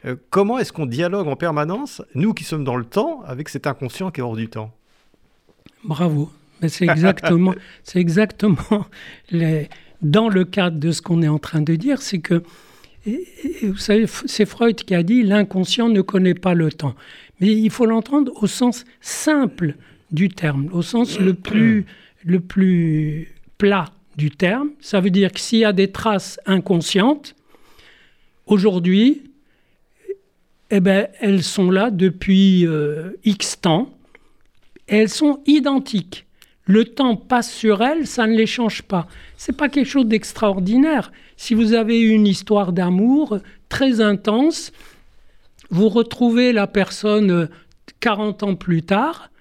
[0.06, 3.68] euh, comment est-ce qu'on dialogue en permanence, nous qui sommes dans le temps, avec cet
[3.68, 4.72] inconscient qui est hors du temps?
[5.84, 6.32] Bravo.
[6.62, 8.86] Mais c'est exactement, c'est exactement
[9.32, 9.70] les,
[10.02, 12.44] dans le cadre de ce qu'on est en train de dire, c'est que,
[13.64, 16.96] vous savez, c'est Freud qui a dit l'inconscient ne connaît pas le temps.
[17.40, 19.76] Mais il faut l'entendre au sens simple
[20.12, 21.86] du terme, au sens le plus,
[22.26, 23.86] le plus plat
[24.18, 24.72] du terme.
[24.80, 27.36] Ça veut dire que s'il y a des traces inconscientes,
[28.46, 29.22] aujourd'hui,
[30.70, 33.90] eh ben, elles sont là depuis euh, X temps.
[34.88, 36.26] elles sont identiques.
[36.66, 39.08] le temps passe sur elles, ça ne les change pas.
[39.38, 41.12] C'est pas quelque chose d'extraordinaire.
[41.38, 44.74] Si vous avez une histoire d'amour très intense,
[45.70, 47.50] vous retrouvez la personne
[48.00, 49.32] 40 ans plus tard,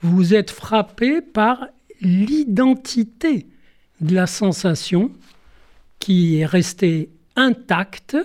[0.00, 1.66] vous êtes frappé par
[2.00, 3.46] l'identité
[4.00, 5.10] de la sensation
[5.98, 8.16] qui est restée intacte.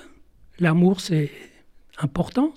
[0.60, 1.32] L'amour, c'est
[2.04, 2.54] important,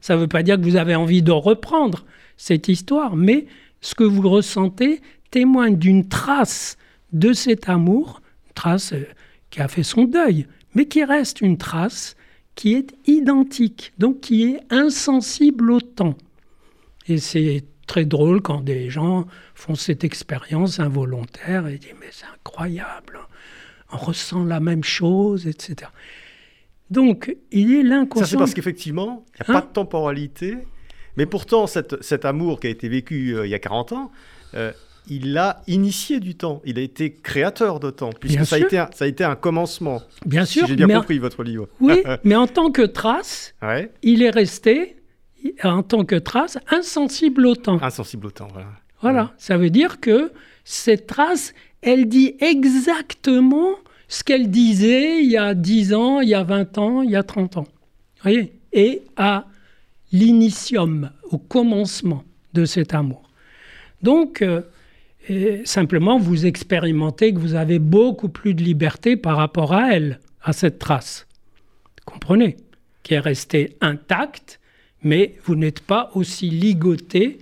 [0.00, 2.04] ça ne veut pas dire que vous avez envie de reprendre
[2.36, 3.46] cette histoire, mais
[3.80, 6.76] ce que vous ressentez témoigne d'une trace
[7.12, 8.22] de cet amour,
[8.54, 9.06] trace euh,
[9.50, 12.16] qui a fait son deuil, mais qui reste une trace
[12.54, 16.16] qui est identique, donc qui est insensible au temps.
[17.06, 22.26] Et c'est très drôle quand des gens font cette expérience involontaire et disent mais c'est
[22.26, 23.20] incroyable,
[23.92, 25.90] on ressent la même chose, etc.
[26.90, 28.24] Donc il est l'inconscient.
[28.24, 30.58] Ça c'est parce qu'effectivement, il n'y a pas hein de temporalité,
[31.16, 34.10] mais pourtant cet amour qui a été vécu euh, il y a 40 ans,
[34.54, 34.72] euh,
[35.10, 38.78] il a initié du temps, il a été créateur de temps, puisque ça a, été
[38.78, 40.02] un, ça a, été un, commencement.
[40.26, 40.66] Bien sûr.
[40.66, 41.68] j'ai bien compris votre livre.
[41.80, 43.54] Oui, mais en tant que trace,
[44.02, 44.96] il est resté,
[45.64, 47.82] en tant que trace, insensible au temps.
[47.82, 48.68] Insensible au temps, voilà.
[49.00, 50.32] Voilà, ça veut dire que
[50.64, 53.76] cette trace, elle dit exactement
[54.08, 57.16] ce qu'elle disait il y a 10 ans, il y a 20 ans, il y
[57.16, 57.66] a 30 ans.
[58.22, 59.46] voyez Et à
[60.12, 63.28] l'initium, au commencement de cet amour.
[64.02, 64.62] Donc, euh,
[65.64, 70.52] simplement, vous expérimentez que vous avez beaucoup plus de liberté par rapport à elle, à
[70.52, 71.26] cette trace.
[72.06, 72.56] Comprenez
[73.02, 74.60] Qui est restée intacte,
[75.02, 77.38] mais vous n'êtes pas aussi ligoté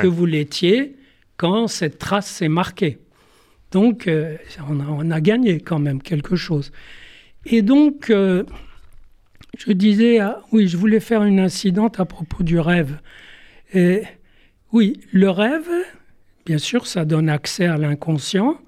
[0.00, 0.96] que vous l'étiez
[1.36, 2.98] quand cette trace s'est marquée.
[3.74, 4.36] Donc, euh,
[4.68, 6.70] on, a, gagné quand même quelque chose.
[7.44, 8.44] Et donc, euh,
[9.58, 13.00] je disais, ah, oui, je voulais faire une incidente à propos du rêve.
[13.72, 14.02] Et,
[14.70, 15.68] oui, le rêve,
[16.46, 18.60] bien sûr, ça donne accès à l'inconscient,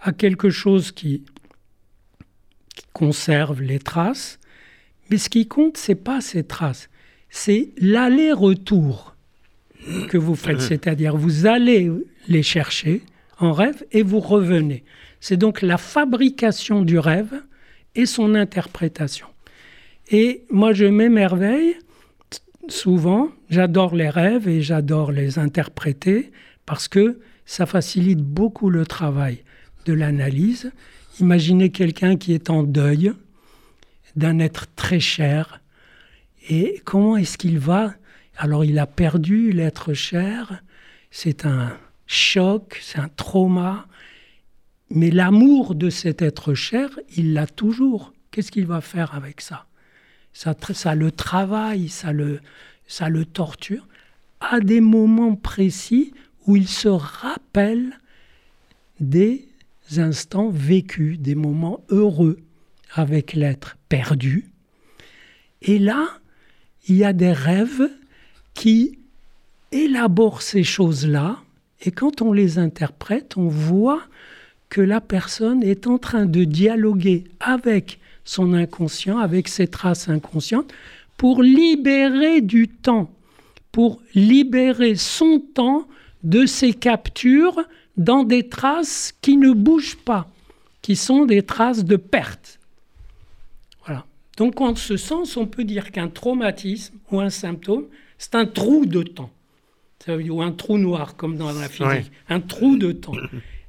[0.00, 1.22] à quelque chose qui,
[2.74, 4.40] qui conserve les traces,
[5.08, 6.90] mais ce qui compte, c'est pas ces traces,
[7.30, 9.14] c'est l'aller-retour
[10.08, 11.92] que vous faites, c'est-à-dire vous allez
[12.26, 13.02] les chercher,
[13.42, 14.84] en rêve et vous revenez.
[15.20, 17.42] C'est donc la fabrication du rêve
[17.94, 19.26] et son interprétation.
[20.10, 21.76] Et moi, je m'émerveille
[22.68, 26.30] souvent, j'adore les rêves et j'adore les interpréter
[26.66, 29.42] parce que ça facilite beaucoup le travail
[29.84, 30.72] de l'analyse.
[31.20, 33.12] Imaginez quelqu'un qui est en deuil
[34.16, 35.60] d'un être très cher
[36.48, 37.94] et comment est-ce qu'il va?
[38.36, 40.62] Alors il a perdu l'être cher,
[41.10, 41.76] c'est un
[42.12, 43.86] choc, c'est un trauma.
[44.90, 48.12] Mais l'amour de cet être cher, il l'a toujours.
[48.30, 49.66] Qu'est-ce qu'il va faire avec ça?
[50.32, 52.40] Ça, ça le travaille, ça le,
[52.86, 53.86] ça le torture,
[54.40, 56.12] à des moments précis
[56.46, 57.98] où il se rappelle
[59.00, 59.48] des
[59.96, 62.38] instants vécus, des moments heureux
[62.94, 64.50] avec l'être perdu.
[65.62, 66.08] Et là,
[66.88, 67.88] il y a des rêves
[68.54, 68.98] qui
[69.70, 71.41] élaborent ces choses-là
[71.84, 74.02] et quand on les interprète, on voit
[74.68, 80.72] que la personne est en train de dialoguer avec son inconscient, avec ses traces inconscientes,
[81.16, 83.10] pour libérer du temps,
[83.72, 85.88] pour libérer son temps
[86.22, 87.60] de ses captures
[87.96, 90.30] dans des traces qui ne bougent pas,
[90.82, 92.60] qui sont des traces de perte.
[93.84, 94.06] Voilà.
[94.36, 97.86] Donc en ce sens, on peut dire qu'un traumatisme ou un symptôme,
[98.18, 99.32] c'est un trou de temps
[100.08, 103.12] ou un trou noir, comme dans la physique, un trou de temps.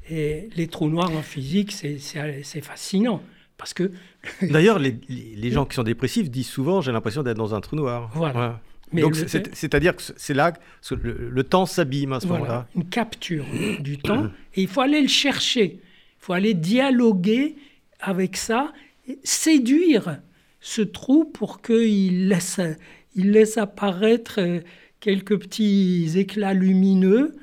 [0.10, 3.22] Et les trous noirs en physique, c'est fascinant.
[3.58, 3.92] Parce que.
[4.42, 7.76] D'ailleurs, les, les, gens qui sont dépressifs disent souvent j'ai l'impression d'être dans un trou
[7.76, 8.10] noir.
[8.14, 8.60] Voilà.
[8.94, 12.68] Donc, c'est-à-dire que c'est là que le, temps s'abîme à ce moment-là.
[12.76, 13.46] Une capture
[13.80, 14.28] du temps.
[14.56, 15.80] Et il faut aller le chercher.
[15.82, 17.56] Il faut aller dialoguer
[18.00, 18.72] avec ça,
[19.24, 20.20] séduire
[20.62, 22.60] ce trou pour qu'il laisse,
[23.16, 24.62] il laisse apparaître euh,
[25.04, 27.36] quelques petits éclats lumineux,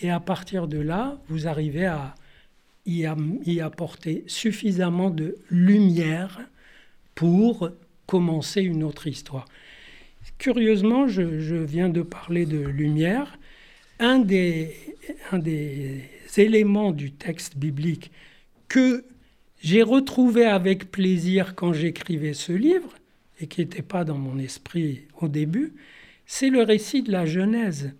[0.00, 2.14] et à partir de là, vous arrivez à
[2.86, 6.40] y, apporter suffisamment de lumière
[7.14, 7.68] pour
[8.06, 9.44] commencer une autre histoire.
[10.38, 13.38] Curieusement, je, viens de parler de lumière.
[13.98, 14.74] Un des,
[15.32, 16.08] un des
[16.38, 18.10] éléments du texte biblique
[18.68, 19.04] que
[19.62, 22.88] j'ai retrouvé avec plaisir quand j'écrivais ce livre,
[23.38, 25.74] et qui n'était pas dans mon esprit au début,
[26.26, 27.92] c'est le récit de la Genèse.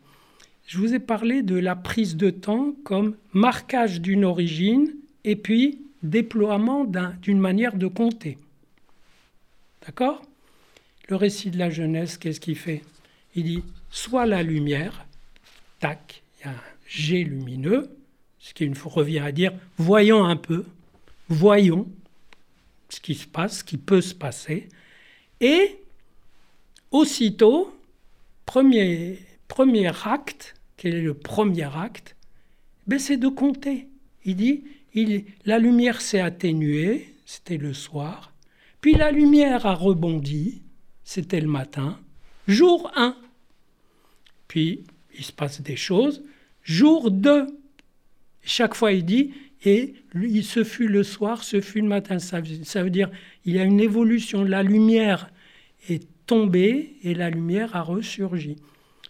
[0.67, 4.95] Je vous ai parlé de la prise de temps comme marquage d'une origine
[5.25, 6.85] et puis déploiement
[7.21, 8.39] d'une manière de compter.
[9.87, 10.23] D'accord?
[11.09, 12.83] Le récit de la Genèse, qu'est-ce qu'il fait?
[13.35, 15.05] Il dit soit la lumière,
[15.81, 17.91] tac, il y a un jet lumineux,
[18.39, 20.65] ce qui revient à dire voyons un peu,
[21.29, 21.89] voyons
[22.89, 24.69] ce qui se passe, ce qui peut se passer,
[25.41, 25.79] et
[26.91, 27.75] aussitôt,
[28.53, 32.17] premier, acte, quel est le premier acte?
[32.87, 33.89] Ben C'est de compter.
[34.25, 38.33] Il dit, il, la lumière s'est atténuée, c'était le soir,
[38.81, 40.63] puis la lumière a rebondi,
[41.03, 41.99] c'était le matin,
[42.47, 43.17] jour 1.
[44.49, 44.85] Puis
[45.17, 46.23] il se passe des choses,
[46.63, 47.47] jour 2.
[48.45, 49.33] Chaque fois il dit,
[49.65, 52.19] et lui, ce fut le soir, ce fut le matin.
[52.19, 53.11] Ça, veut dire
[53.45, 54.43] il y a une évolution.
[54.43, 55.31] La lumière
[55.89, 58.57] est tombée et la lumière a ressurgi.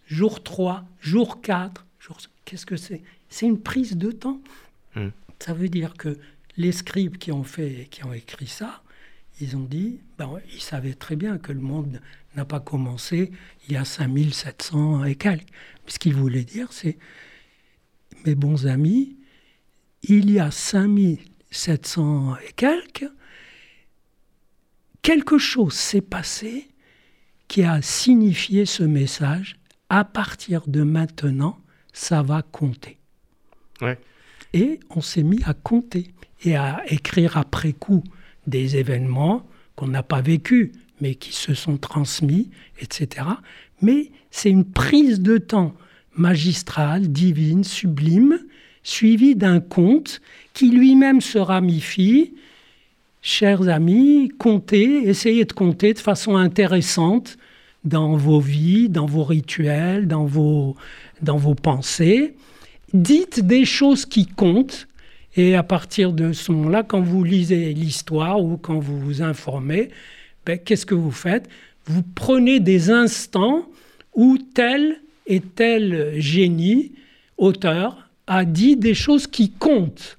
[0.08, 2.18] Jour 3, jour 4, jour...
[2.44, 3.00] qu'est-ce que c'est?
[3.28, 4.40] C'est une prise de temps.
[4.96, 5.10] Hmm.
[5.38, 6.18] Ça veut dire que
[6.56, 8.82] les scribes qui ont, fait, qui ont écrit ça,
[9.40, 12.00] ils ont dit, ben, ils savaient très bien que le monde
[12.34, 13.30] n'a pas commencé
[13.68, 15.46] il y a 5700 et quelques.
[15.86, 16.98] Ce qu'ils voulaient dire, c'est,
[18.26, 19.16] mes bons amis,
[20.02, 23.08] il y a 5700 et quelques,
[25.02, 26.66] quelque chose s'est passé
[27.52, 29.56] qui a signifié ce message.
[29.90, 31.58] À partir de maintenant,
[31.92, 32.96] ça va compter.
[34.54, 38.02] Et on s'est mis à compter et à écrire après coup
[38.46, 39.46] des événements
[39.76, 40.72] qu'on n'a pas vécus,
[41.02, 42.48] mais qui se sont transmis,
[42.80, 43.26] etc.
[43.82, 45.74] Mais c'est une prise de temps
[46.16, 48.38] magistrale, divine, sublime,
[48.82, 50.22] suivie d'un conte
[50.54, 52.32] qui lui-même se ramifie.
[53.20, 57.36] Chers amis, comptez, essayez de compter de façon intéressante
[57.84, 60.76] dans vos vies, dans vos rituels, dans vos,
[61.20, 62.34] dans vos pensées.
[62.94, 64.86] Dites des choses qui comptent,
[65.34, 69.88] et à partir de ce moment-là, quand vous lisez l'histoire ou quand vous vous informez,
[70.44, 71.48] ben, qu'est-ce que vous faites?
[71.86, 73.66] Vous prenez des instants
[74.14, 76.92] où tel et tel génie,
[77.38, 80.18] auteur, a dit des choses qui comptent.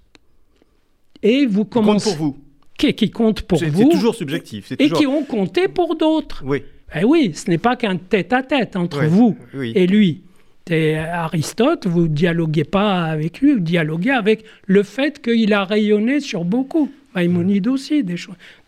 [1.21, 2.09] Et vous commencez...
[2.09, 2.37] Compte pour vous?
[2.77, 3.65] Qui, qui comptent pour vous.
[3.65, 4.73] C'est toujours subjectif.
[4.79, 6.43] Et qui ont compté pour d'autres.
[6.45, 6.63] Oui.
[6.95, 10.21] Eh oui, ce n'est pas qu'un tête-à-tête entre vous et lui.
[10.69, 16.19] Et Aristote, vous dialoguez pas avec lui, vous dialoguez avec le fait qu'il a rayonné
[16.19, 16.91] sur beaucoup.
[17.15, 18.15] Maïmonide aussi, des,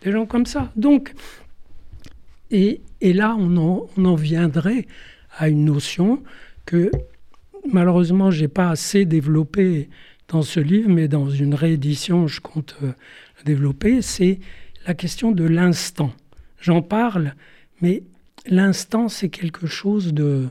[0.02, 0.70] des gens comme ça.
[0.76, 1.14] Donc,
[2.50, 4.86] et, et là, on en, on en, viendrait
[5.36, 6.22] à une notion
[6.64, 6.90] que
[7.72, 9.88] malheureusement, je n'ai pas assez développé
[10.28, 12.92] dans ce livre, mais dans une réédition, je compte euh,
[13.44, 14.38] développer, c'est
[14.86, 16.12] la question de l'instant.
[16.60, 17.34] J'en parle,
[17.80, 18.02] mais
[18.48, 20.48] l'instant, c'est quelque chose de...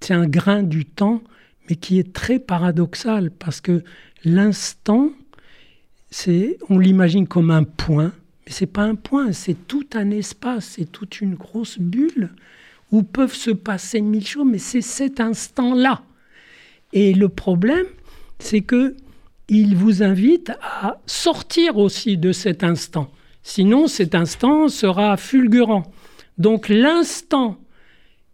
[0.00, 1.22] C'est un grain du temps,
[1.68, 3.82] mais qui est très paradoxal, parce que
[4.24, 5.10] l'instant,
[6.10, 8.12] c'est, on l'imagine comme un point,
[8.46, 12.30] mais c'est pas un point, c'est tout un espace, c'est toute une grosse bulle
[12.92, 16.02] où peuvent se passer mille choses, mais c'est cet instant-là.
[16.92, 17.86] Et le problème,
[18.38, 18.94] c'est que
[19.48, 23.10] il vous invite à sortir aussi de cet instant.
[23.42, 25.92] Sinon, cet instant sera fulgurant.
[26.38, 27.58] Donc l'instant,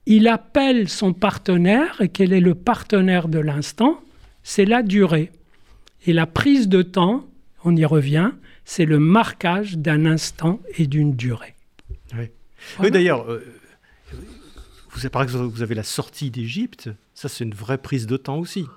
[0.07, 4.01] il appelle son partenaire, et quel est le partenaire de l'instant?
[4.43, 5.31] C'est la durée.
[6.07, 7.27] Et la prise de temps,
[7.65, 8.33] on y revient,
[8.65, 11.55] c'est le marquage d'un instant et d'une durée.
[12.79, 13.45] Oui, d'ailleurs, euh,
[14.91, 18.39] vous, par exemple, vous avez la sortie d'Égypte, ça c'est une vraie prise de temps
[18.39, 18.63] aussi.
[18.63, 18.69] Mhm.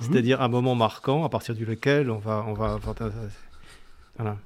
[0.00, 2.44] C'est-à-dire un moment marquant à partir duquel on va...
[2.46, 2.78] On va
[4.16, 4.36] voilà.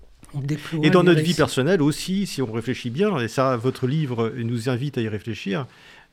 [0.83, 4.69] Et dans notre vie personnelle aussi, si on réfléchit bien, et ça, votre livre nous
[4.69, 5.67] invite à y réfléchir,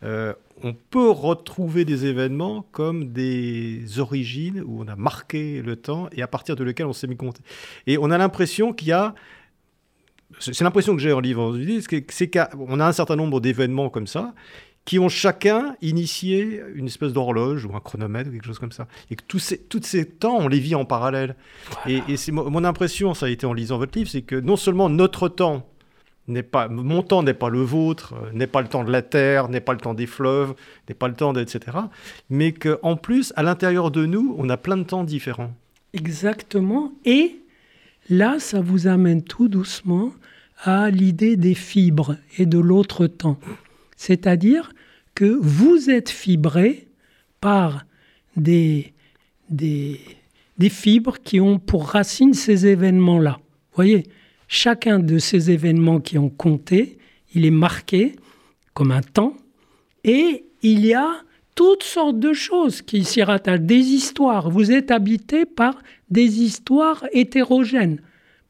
[0.03, 6.09] euh, on peut retrouver des événements comme des origines où on a marqué le temps
[6.11, 7.39] et à partir de lequel on s'est mis compte.
[7.87, 9.15] Et on a l'impression qu'il y a
[10.39, 11.55] c'est l'impression que j'ai en livre,
[12.09, 14.33] c'est qu'on a un certain nombre d'événements comme ça
[14.85, 18.87] qui ont chacun initié une espèce d'horloge ou un chronomètre ou quelque chose comme ça.
[19.09, 21.35] Et que tous ces, tous ces temps, on les vit en parallèle.
[21.87, 24.89] Et, c'est mon impression, ça a été en lisant votre livre, c'est que non seulement
[24.89, 25.69] notre temps
[26.27, 29.01] n'est pas, mon temps n'est pas le vôtre, euh, n'est pas le temps de la
[29.01, 30.53] terre, n'est pas le temps des fleuves,
[30.87, 31.77] n'est pas le temps de, etc.
[32.29, 35.53] Mais qu'en plus, à l'intérieur de nous, on a plein de temps différents.
[35.93, 36.93] Exactement.
[37.05, 37.37] Et
[38.09, 40.13] là, ça vous amène tout doucement
[40.63, 43.37] à l'idée des fibres et de l'autre temps.
[44.05, 44.73] C'est-à-dire
[45.15, 46.89] que vous êtes fibré
[47.39, 47.85] par
[48.35, 48.91] des,
[49.49, 49.97] des,
[50.69, 53.39] fibres qui ont pour racine ces événements-là.
[53.73, 54.03] Voyez,
[54.49, 56.97] chacun de ces événements qui ont compté,
[57.33, 58.17] il est marqué
[58.73, 59.37] comme un temps,
[60.03, 61.21] et il y a
[61.55, 64.49] toutes sortes de choses qui s'y rattachent, des histoires.
[64.49, 68.01] Vous êtes habité par des histoires hétérogènes,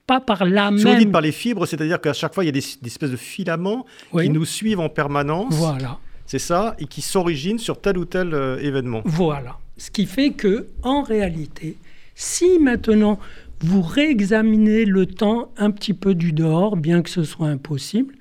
[0.06, 0.98] pas par la même...
[0.98, 3.86] Dites par les fibres, c'est-à-dire qu'à chaque fois, il y a des, espèces de filaments
[4.12, 5.54] qui nous suivent en permanence.
[5.56, 6.00] Voilà.
[6.26, 9.02] C'est ça, et qui s'originent sur tel ou tel euh, événement.
[9.06, 9.58] Voilà.
[9.78, 11.78] Ce qui fait que, en réalité,
[12.16, 13.20] Si maintenant
[13.60, 18.14] vous réexaminez le temps un petit peu du dehors, bien que ce soit impossible,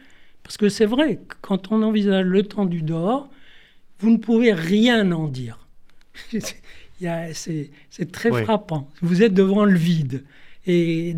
[0.42, 3.28] parce que c'est vrai, quand on envisage le temps du dehors,
[4.00, 5.66] vous ne pouvez rien en dire.
[7.32, 8.88] c'est très frappant.
[9.00, 10.24] Vous êtes devant le vide.
[10.66, 11.14] Et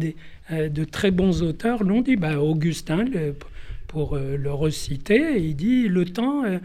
[0.51, 2.17] de très bons auteurs l'ont dit.
[2.17, 3.05] Bah, Augustin,
[3.89, 6.45] pour euh, le reciter, il dit le temps.
[6.45, 6.59] Euh,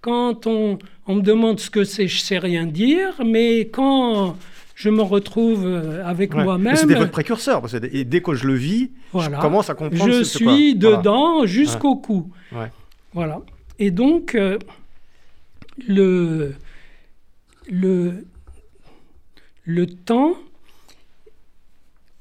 [0.00, 4.36] quand on, on, me demande ce que c'est, je sais rien dire, mais quand
[4.74, 5.64] je me retrouve
[6.04, 6.74] avec moi-même.
[6.74, 10.12] C'était votre précurseur, parce que et dès que je le vis, je commence à comprendre.
[10.12, 12.32] Je suis dedans jusqu'au cou.
[13.12, 13.42] Voilà.
[13.78, 14.36] Et donc,
[15.86, 16.54] le,
[17.70, 18.24] le,
[19.64, 20.34] le temps,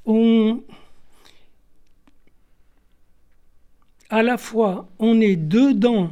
[0.05, 0.61] on,
[4.11, 6.11] à la fois, on est dedans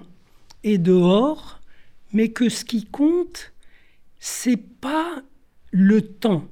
[0.64, 1.60] et dehors,
[2.14, 3.52] mais que ce qui compte,
[4.20, 5.22] c'est pas
[5.72, 6.46] le temps,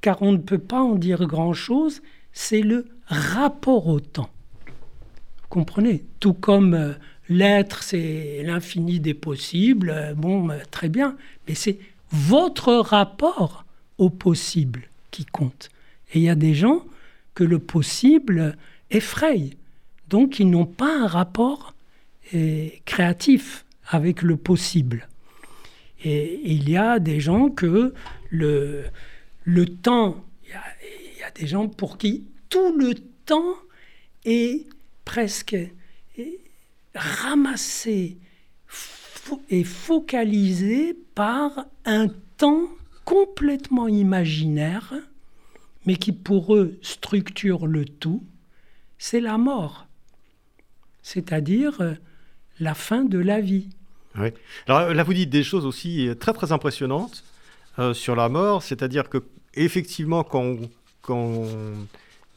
[0.00, 2.00] car on ne peut pas en dire grand-chose,
[2.32, 4.30] c'est le rapport au temps.
[4.66, 6.04] Vous comprenez?
[6.20, 6.92] Tout comme euh,
[7.28, 11.16] l'être, c'est l'infini des possibles, euh, bon, euh, très bien,
[11.48, 11.78] mais c'est
[12.12, 13.64] votre rapport
[13.98, 15.70] au possible qui compte.
[16.12, 16.84] Et il y a des gens
[17.34, 18.56] que le possible
[18.90, 19.50] effraie.
[20.08, 21.74] Donc ils n'ont pas un rapport
[22.32, 25.08] eh, créatif avec le possible.
[26.02, 27.94] Et, il y a des gens que
[28.30, 28.84] le,
[29.82, 32.94] temps, il y, a, des gens pour qui tout le
[33.24, 33.54] temps
[34.24, 34.66] est
[35.04, 35.56] presque
[36.94, 38.18] ramassé,
[39.50, 42.68] est focalisé par un temps
[43.04, 44.94] complètement imaginaire,
[45.86, 48.22] mais qui pour eux structure le tout,
[48.98, 49.86] c'est la mort,
[51.04, 51.94] c'est-à-dire euh,
[52.58, 53.68] la fin de la vie.
[54.18, 54.28] Oui.
[54.66, 57.22] Alors là, vous dites des choses aussi très très impressionnantes
[57.78, 59.18] euh, sur la mort, c'est-à-dire que
[59.54, 60.56] effectivement, quand
[61.02, 61.86] quand on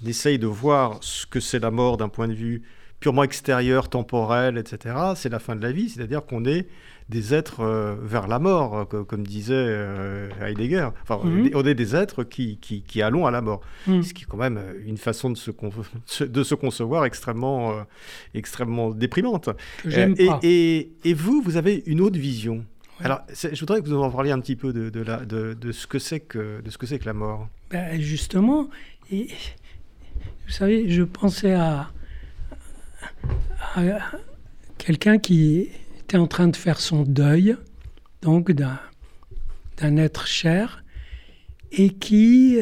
[0.05, 2.63] essaye de voir ce que c'est la mort d'un point de vue
[3.07, 6.67] purement extérieur, temporel, etc., c'est la fin de la vie, c'est-à-dire qu'on est
[7.07, 10.89] des êtres euh, vers la mort, euh, comme disait euh, Heidegger.
[11.03, 11.51] Enfin, mhm.
[11.53, 13.61] on est des êtres qui, qui, allons à la mort.
[13.87, 14.03] Mhm.
[14.03, 15.37] Ce qui est quand même une façon de
[16.05, 17.75] se, de se concevoir extrêmement,
[18.33, 19.51] extrêmement déprimante.
[20.43, 22.65] Et, et, vous, vous avez une autre vision.
[22.99, 25.71] Alors, je voudrais que vous en parliez un petit peu de, de, la, de, de
[25.71, 27.47] ce que c'est que, de ce que, c'est que la mort.
[27.71, 28.69] Ben justement,
[29.09, 29.29] et,
[30.45, 31.89] vous savez, je pensais à,
[34.77, 35.69] quelqu'un qui
[35.99, 37.55] était en train de faire son deuil,
[38.21, 38.77] donc d'un,
[39.81, 40.83] être cher,
[41.71, 42.59] et qui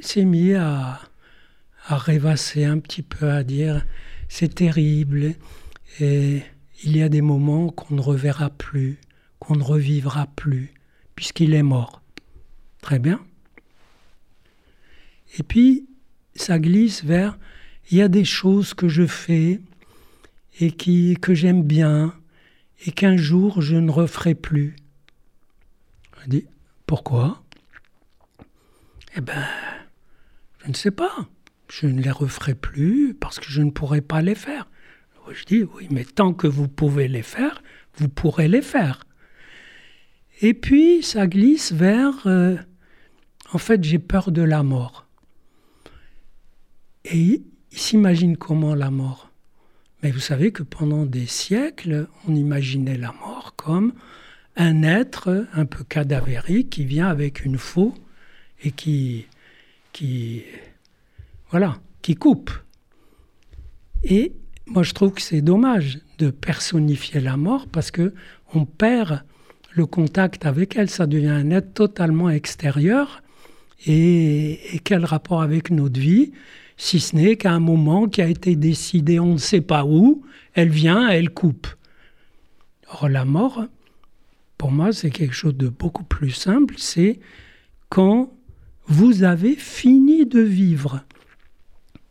[0.00, 1.00] s'est mis à,
[1.86, 3.86] à rêvasser un petit peu, à dire
[4.28, 5.34] c'est terrible,
[6.00, 6.42] et
[6.84, 8.98] il y a des moments qu'on ne reverra plus,
[9.38, 10.72] qu'on ne revivra plus,
[11.14, 12.02] puisqu'il est mort.
[12.80, 13.20] Très bien.
[15.38, 15.86] Et puis,
[16.34, 17.38] ça glisse vers
[17.90, 19.60] il y a des choses que je fais
[20.60, 22.14] et qui, que j'aime bien
[22.86, 24.76] et qu'un jour je ne referai plus.
[26.22, 26.46] Je dis,
[26.86, 27.42] pourquoi?
[29.16, 29.44] Eh bien,
[30.62, 31.28] je ne sais pas.
[31.68, 34.68] Je ne les referai plus parce que je ne pourrai pas les faire.
[35.32, 37.62] Je dis, oui, mais tant que vous pouvez les faire,
[37.94, 39.04] vous pourrez les faire.
[40.40, 42.56] Et puis, ça glisse vers, euh,
[43.52, 45.06] en fait, j'ai peur de la mort.
[47.04, 49.30] Et il s'imagine comment la mort.
[50.02, 53.92] Mais vous savez que pendant des siècles, on imaginait la mort comme
[54.56, 57.94] un être un peu cadavérique qui vient avec une faux
[58.62, 59.26] et qui,
[59.92, 60.42] qui,
[61.50, 62.50] voilà, qui coupe.
[64.02, 64.32] Et
[64.66, 68.14] moi, je trouve que c'est dommage de personnifier la mort parce que
[68.54, 69.22] on perd
[69.72, 70.90] le contact avec elle.
[70.90, 73.22] Ça devient un être totalement extérieur.
[73.86, 76.32] Et, et quel rapport avec notre vie?
[76.82, 80.22] Si ce n'est qu'à un moment qui a été décidé on ne sait pas où,
[80.54, 81.66] elle vient, elle coupe.
[82.90, 83.66] Or la mort,
[84.56, 87.20] pour moi, c'est quelque chose de beaucoup plus simple, c'est
[87.90, 88.32] quand
[88.86, 91.04] vous avez fini de vivre.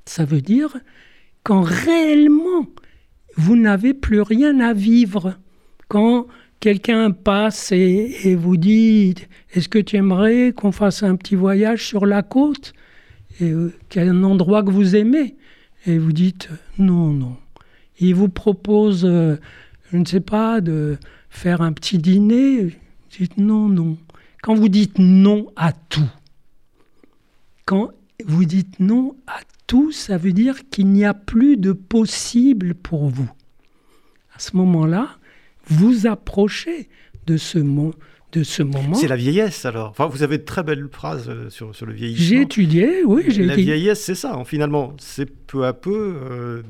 [0.06, 0.78] Ça veut dire
[1.42, 2.68] quand réellement
[3.38, 5.36] vous n'avez plus rien à vivre.
[5.88, 6.28] Quand
[6.60, 9.16] quelqu'un passe et, et vous dit
[9.52, 12.74] Est-ce que tu aimerais qu'on fasse un petit voyage sur la côte?
[13.40, 15.36] Et euh, qu'il y a un endroit que vous aimez,
[15.86, 17.38] et vous dites non, non.
[18.00, 19.38] Il vous propose, euh,
[19.92, 20.98] je ne sais pas, de
[21.30, 22.72] faire un petit dîner, vous
[23.18, 23.98] dites non, non.
[24.42, 26.10] Quand vous dites non à tout,
[27.66, 27.92] quand
[28.26, 33.10] vous dites non à tout, ça veut dire qu'il n'y a plus de possible pour
[33.10, 33.30] vous.
[34.36, 35.18] À ce moment-là,
[35.66, 36.90] vous approchez
[37.28, 37.60] de ce,
[38.32, 38.94] de ce moment.
[38.94, 39.90] C'est la vieillesse alors.
[39.90, 42.28] Enfin, vous avez de très belles phrases euh, sur, sur le vieillissement.
[42.28, 43.24] J'ai étudié, oui.
[43.28, 44.94] J'ai la vieillesse, c'est ça, finalement.
[45.00, 46.62] C'est peu à peu euh,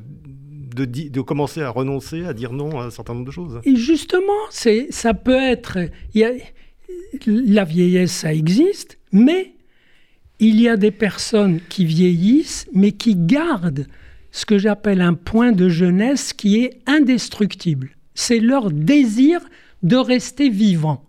[0.76, 3.60] de, de, commencer à renoncer, à dire non à un certain nombre de choses.
[3.66, 5.78] Et justement, ça peut être.
[6.14, 6.32] Y a,
[7.26, 9.54] la vieillesse, ça existe, mais
[10.40, 13.88] il y a des personnes qui vieillissent, mais qui gardent
[14.32, 17.92] ce que j'appelle un point de jeunesse qui est indestructible.
[18.14, 19.42] C'est leur désir
[19.84, 21.09] de rester vivant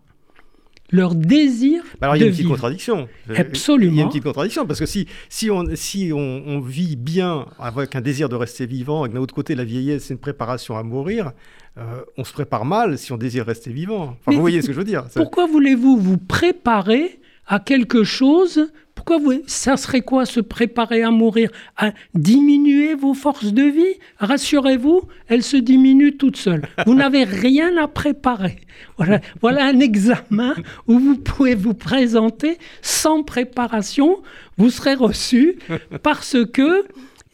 [0.90, 3.08] leur désir bah Alors, il y a une petite contradiction.
[3.34, 3.92] Absolument.
[3.92, 7.46] Il y a une petite contradiction, parce que si, si, on, si on, vit bien
[7.58, 10.20] avec un désir de rester vivant, et que d'un autre côté, la vieillesse, c'est une
[10.20, 11.32] préparation à mourir,
[11.78, 14.16] euh, on se prépare mal si on désire rester vivant.
[14.20, 15.04] Enfin, vous voyez ce que je veux dire.
[15.14, 18.70] Pourquoi voulez-vous vous préparer à quelque chose
[19.00, 21.50] pourquoi vous, ça serait quoi se préparer à mourir?
[21.78, 23.94] À diminuer vos forces de vie?
[24.18, 26.66] Rassurez-vous, elles se diminuent toutes seules.
[26.84, 28.58] Vous n'avez rien à préparer.
[28.98, 30.54] Voilà, voilà un examen
[30.86, 34.18] où vous pouvez vous présenter sans préparation.
[34.58, 35.56] Vous serez reçu
[36.02, 36.84] parce que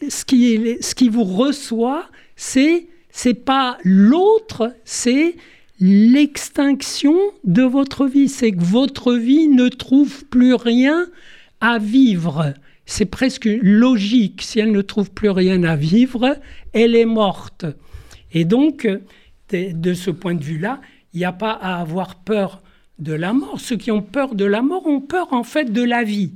[0.08, 2.04] ce qui, est, ce qui vous reçoit,
[2.36, 5.34] c'est c'est pas l'autre, c'est
[5.80, 8.28] l'extinction de votre vie.
[8.28, 11.08] C'est que votre vie ne trouve plus rien
[11.60, 12.54] à vivre.
[12.84, 14.42] C'est presque logique.
[14.42, 16.36] Si elle ne trouve plus rien à vivre,
[16.72, 17.66] elle est morte.
[18.32, 18.88] Et donc,
[19.50, 20.80] de, ce point de vue-là,
[21.12, 22.62] il n'y a pas à avoir peur
[22.98, 23.60] de la mort.
[23.60, 26.32] Ceux qui ont peur de la mort ont peur en fait de la vie.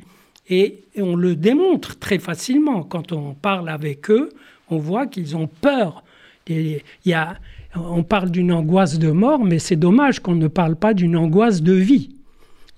[0.49, 2.83] Et on le démontre très facilement.
[2.83, 4.31] Quand on parle avec eux,
[4.69, 6.03] on voit qu'ils ont peur.
[6.49, 7.37] il y a,
[7.75, 11.63] on parle d'une angoisse de mort, mais c'est dommage qu'on ne parle pas d'une angoisse
[11.63, 12.11] de vie.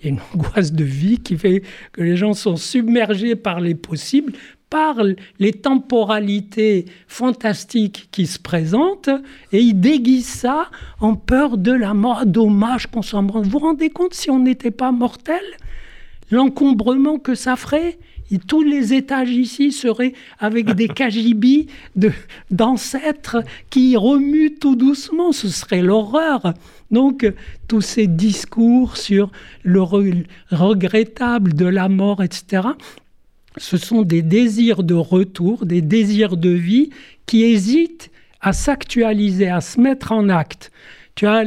[0.05, 4.33] Une angoisse de vie qui fait que les gens sont submergés par les possibles,
[4.69, 4.97] par
[5.39, 9.11] les temporalités fantastiques qui se présentent,
[9.53, 12.27] et ils déguisent ça en peur de la mort.
[12.27, 13.45] Dommage qu'on s'en rende.
[13.45, 15.43] Vous vous rendez compte si on n'était pas mortel?
[16.31, 17.99] L'encombrement que ça ferait?
[18.33, 21.69] Et tous les étages ici seraient avec des kajibis
[22.51, 25.33] d'ancêtres qui remuent tout doucement.
[25.33, 26.55] Ce serait l'horreur.
[26.91, 27.31] Donc,
[27.69, 29.31] tous ces discours sur
[29.63, 29.83] le
[30.51, 32.69] regrettable de la mort, etc.,
[33.59, 36.89] ce sont des désirs de retour, des désirs de vie
[37.27, 38.11] qui hésitent
[38.41, 40.73] à s'actualiser, à se mettre en acte.
[41.15, 41.45] Tu, as,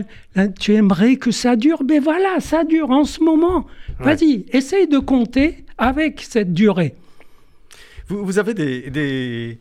[0.59, 3.65] tu aimerais que ça dure, ben voilà, ça dure en ce moment.
[3.99, 6.95] Vas-y, essaye de compter avec cette durée.
[8.07, 9.59] Vous, avez des,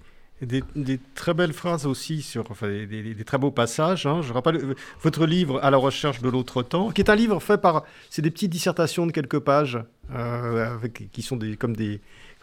[1.15, 4.05] très belles phrases aussi, sur, enfin, des, très beaux passages.
[4.07, 4.21] Hein.
[4.23, 7.41] Je rappelle euh, votre livre À la recherche de l'autre temps, qui est un livre
[7.41, 7.85] fait par.
[8.11, 9.79] C'est des petites dissertations de quelques pages,
[10.15, 10.77] euh,
[11.13, 12.01] qui sont des, comme, des,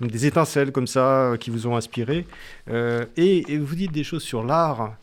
[0.07, 2.25] des étincelles comme ça, qui vous ont inspiré.
[2.69, 4.95] Euh, et, vous dites des choses sur l'art.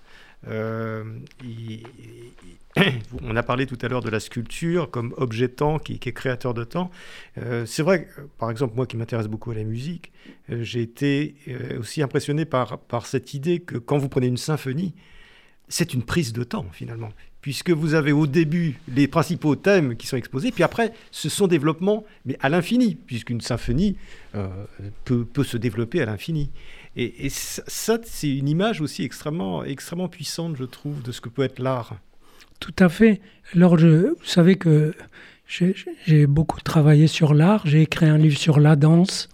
[3.23, 6.55] on a parlé tout à l'heure de la sculpture comme objet temps qui, est créateur
[6.55, 6.91] de temps.
[7.39, 8.09] Euh, c'est vrai,
[8.39, 10.13] par exemple, moi qui m'intéresse beaucoup à la musique,
[10.51, 14.95] euh, j'ai été euh, aussi impressionné par, cette idée que quand vous prenez une symphonie,
[15.69, 17.11] c'est une prise de temps finalement,
[17.43, 21.47] puisque vous avez au début les principaux thèmes qui sont exposés, puis après ce sont
[21.47, 23.97] développements, mais à l'infini, puisqu'une symphonie
[25.05, 26.51] peut, se développer à l'infini.
[26.97, 31.43] Et, ça, c'est une image aussi extrêmement, extrêmement puissante, je trouve, de ce que peut
[31.43, 31.97] être l'art.
[32.61, 33.21] Tout à fait.
[33.55, 34.95] Alors, vous savez que
[35.47, 37.67] j'ai beaucoup travaillé sur l'art.
[37.67, 39.29] J'ai écrit un livre sur la danse,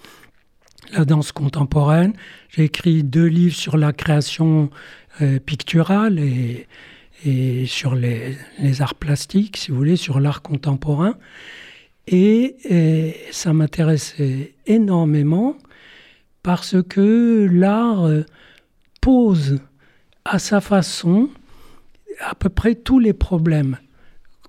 [0.93, 2.13] la danse contemporaine.
[2.51, 4.71] J'ai écrit deux livres sur la création
[5.23, 6.67] euh, picturale et,
[7.67, 8.37] sur les,
[8.81, 11.17] arts plastiques, si vous voulez, sur l'art contemporain.
[12.07, 12.57] Et
[13.31, 15.57] ça m'intéressait énormément
[16.45, 18.22] parce que l'art euh,
[19.01, 19.61] pose
[20.26, 21.30] à sa façon
[22.20, 23.78] à peu près tous les problèmes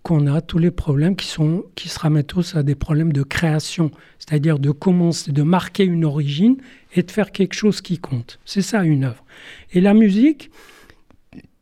[0.03, 3.23] qu'on a, tous les problèmes qui, sont, qui se ramènent tous à des problèmes de
[3.23, 3.89] création,
[4.19, 6.57] c'est-à-dire de commencer, de marquer une origine
[6.93, 8.39] et de faire quelque chose qui compte.
[8.45, 9.23] C'est ça une œuvre.
[9.71, 10.51] Et la musique,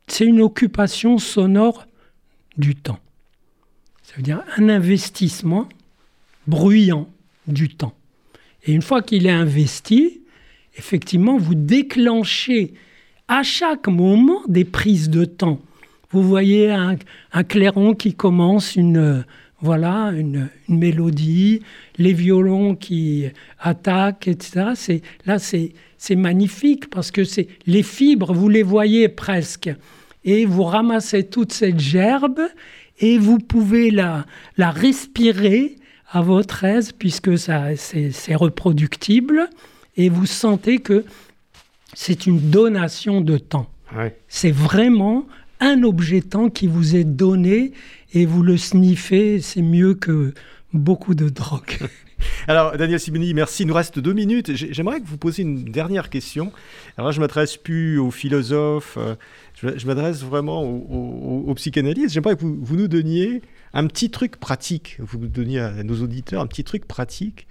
[0.08, 1.86] c'est une occupation sonore
[2.58, 2.98] du temps.
[4.02, 5.68] Ça veut dire un investissement
[6.48, 7.08] bruyant
[7.46, 7.94] du temps.
[8.64, 10.22] Et une fois qu'il est investi,
[10.76, 12.74] effectivement, vous déclenchez
[13.28, 15.60] à chaque moment des prises de temps
[16.14, 16.96] vous voyez un,
[17.42, 19.24] clairon qui commence une,
[19.60, 21.60] voilà, une, mélodie,
[21.98, 23.26] les violons qui
[23.58, 24.70] attaquent, etc.
[24.76, 29.70] C'est, là, c'est, c'est magnifique parce que c'est, les fibres, vous les voyez presque.
[30.24, 32.40] Et vous ramassez toute cette gerbe
[33.00, 34.24] et vous pouvez la,
[34.56, 35.74] la respirer
[36.12, 39.50] à votre aise puisque ça, c'est, c'est reproductible
[39.96, 41.04] et vous sentez que
[41.94, 43.70] c'est une donation de temps.
[44.26, 45.26] C'est vraiment
[45.60, 47.72] un objet temps qui vous est donné
[48.12, 50.34] et vous le sniffez, c'est mieux que
[50.72, 51.78] beaucoup de drogue.
[52.48, 53.62] Alors, Daniel Siboni, merci.
[53.62, 54.54] Il nous reste deux minutes.
[54.54, 56.52] J'aimerais que vous posiez une dernière question.
[56.96, 59.14] Alors là, je ne m'adresse plus aux philosophes, euh,
[59.54, 62.12] je, m'adresse vraiment aux, psychanalystes.
[62.12, 63.42] J'aimerais que vous, vous, nous donniez
[63.72, 64.96] un petit truc pratique.
[65.00, 67.46] Vous donniez à nos auditeurs un petit truc pratique.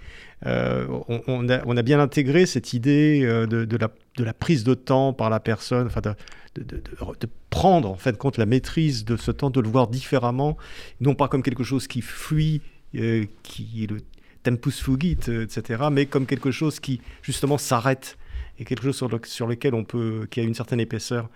[0.46, 0.86] Euh,
[1.26, 3.76] on, a, bien intégré cette idée euh, de,
[4.24, 9.04] la, prise de temps par la personne, enfin de, prendre en fait compte la maîtrise
[9.04, 10.56] de ce temps, de le voir différemment,
[11.00, 12.60] non pas comme quelque chose qui fuit,
[12.92, 13.98] qui est le
[14.44, 18.16] tempus fugit, euh, etc., mais comme quelque chose qui, justement, s'arrête
[18.58, 21.28] et quelque chose sur, lequel on peut, qui a une certaine épaisseur.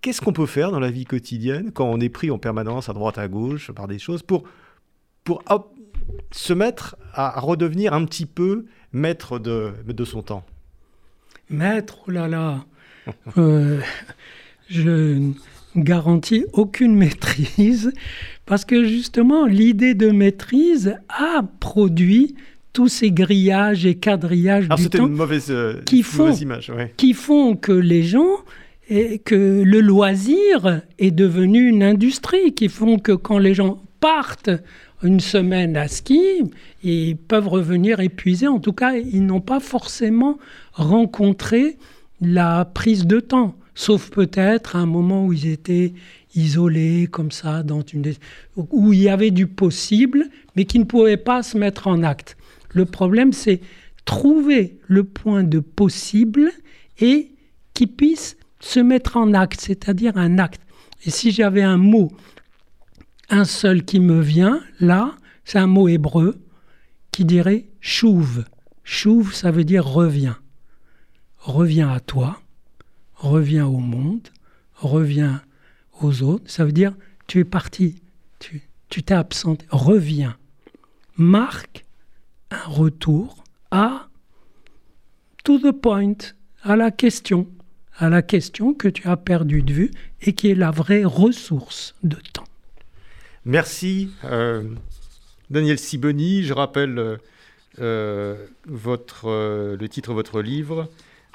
[0.00, 2.92] Qu'est-ce qu'on peut faire dans la vie quotidienne quand on est pris en permanence à
[2.92, 4.44] droite, à gauche par des choses pour,
[5.24, 5.42] pour
[6.30, 10.44] se mettre à, redevenir un petit peu maître de, de son temps.
[11.50, 12.64] Maître, oh là là.
[13.36, 13.80] Euh,
[14.68, 15.32] Je
[15.74, 17.92] garantis aucune maîtrise
[18.46, 22.36] parce que justement, l'idée de maîtrise a produit
[22.72, 27.56] tous ces grillages et quadrillages du temps une mauvaise, euh, qui, font, image, qui font
[27.56, 28.38] que les gens
[28.88, 34.50] et que le loisir est devenu une industrie, qui font que quand les gens partent
[35.04, 36.20] une semaine à ski,
[36.82, 38.48] ils peuvent revenir épuisés.
[38.48, 40.38] En tout cas, ils n'ont pas forcément
[40.72, 41.78] rencontré
[42.20, 45.94] la prise de temps, sauf peut-être un moment où ils étaient
[46.34, 48.12] isolés comme ça, dans une...
[48.56, 50.26] où il y avait du possible,
[50.56, 52.36] mais qui ne pouvaient pas se mettre en acte.
[52.70, 53.60] Le problème, c'est
[54.04, 56.50] trouver le point de possible
[56.98, 57.30] et
[57.72, 60.60] qui puisse se mettre en acte, c'est-à-dire un acte.
[61.04, 62.10] Et si j'avais un mot,
[63.32, 66.38] un seul qui me vient, là, c'est un mot hébreu
[67.10, 68.44] qui dirait chouve.
[68.84, 70.38] Chouve, ça veut dire reviens.
[71.38, 72.40] Reviens à toi,
[73.14, 74.28] reviens au monde,
[74.74, 75.42] reviens
[76.02, 76.44] aux autres.
[76.46, 76.94] Ça veut dire
[77.26, 78.02] tu es parti,
[78.38, 80.36] tu t'es absenté, reviens.
[81.16, 81.86] Marque
[82.50, 84.08] un retour à
[85.42, 86.18] to the point,
[86.62, 87.48] à la question,
[87.96, 91.94] à la question que tu as perdue de vue et qui est la vraie ressource
[92.02, 92.44] de temps.
[93.44, 94.62] Merci euh,
[95.50, 96.44] Daniel Siboni.
[96.44, 97.16] Je rappelle euh,
[97.80, 100.88] euh, le titre de votre livre,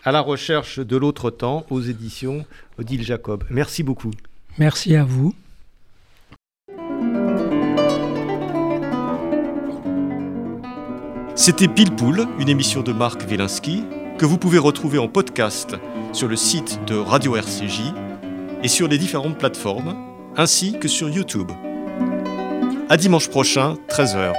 [0.03, 2.45] À la recherche de l'autre temps, aux éditions
[2.77, 3.43] Odile Jacob.
[3.49, 4.11] Merci beaucoup.
[4.57, 5.35] Merci à vous.
[11.35, 13.83] C'était Pile Poule, une émission de Marc Wielinski,
[14.17, 15.75] que vous pouvez retrouver en podcast
[16.11, 17.93] sur le site de Radio RCJ
[18.63, 19.95] et sur les différentes plateformes,
[20.35, 21.51] ainsi que sur YouTube.
[22.89, 24.33] À dimanche prochain, 13h.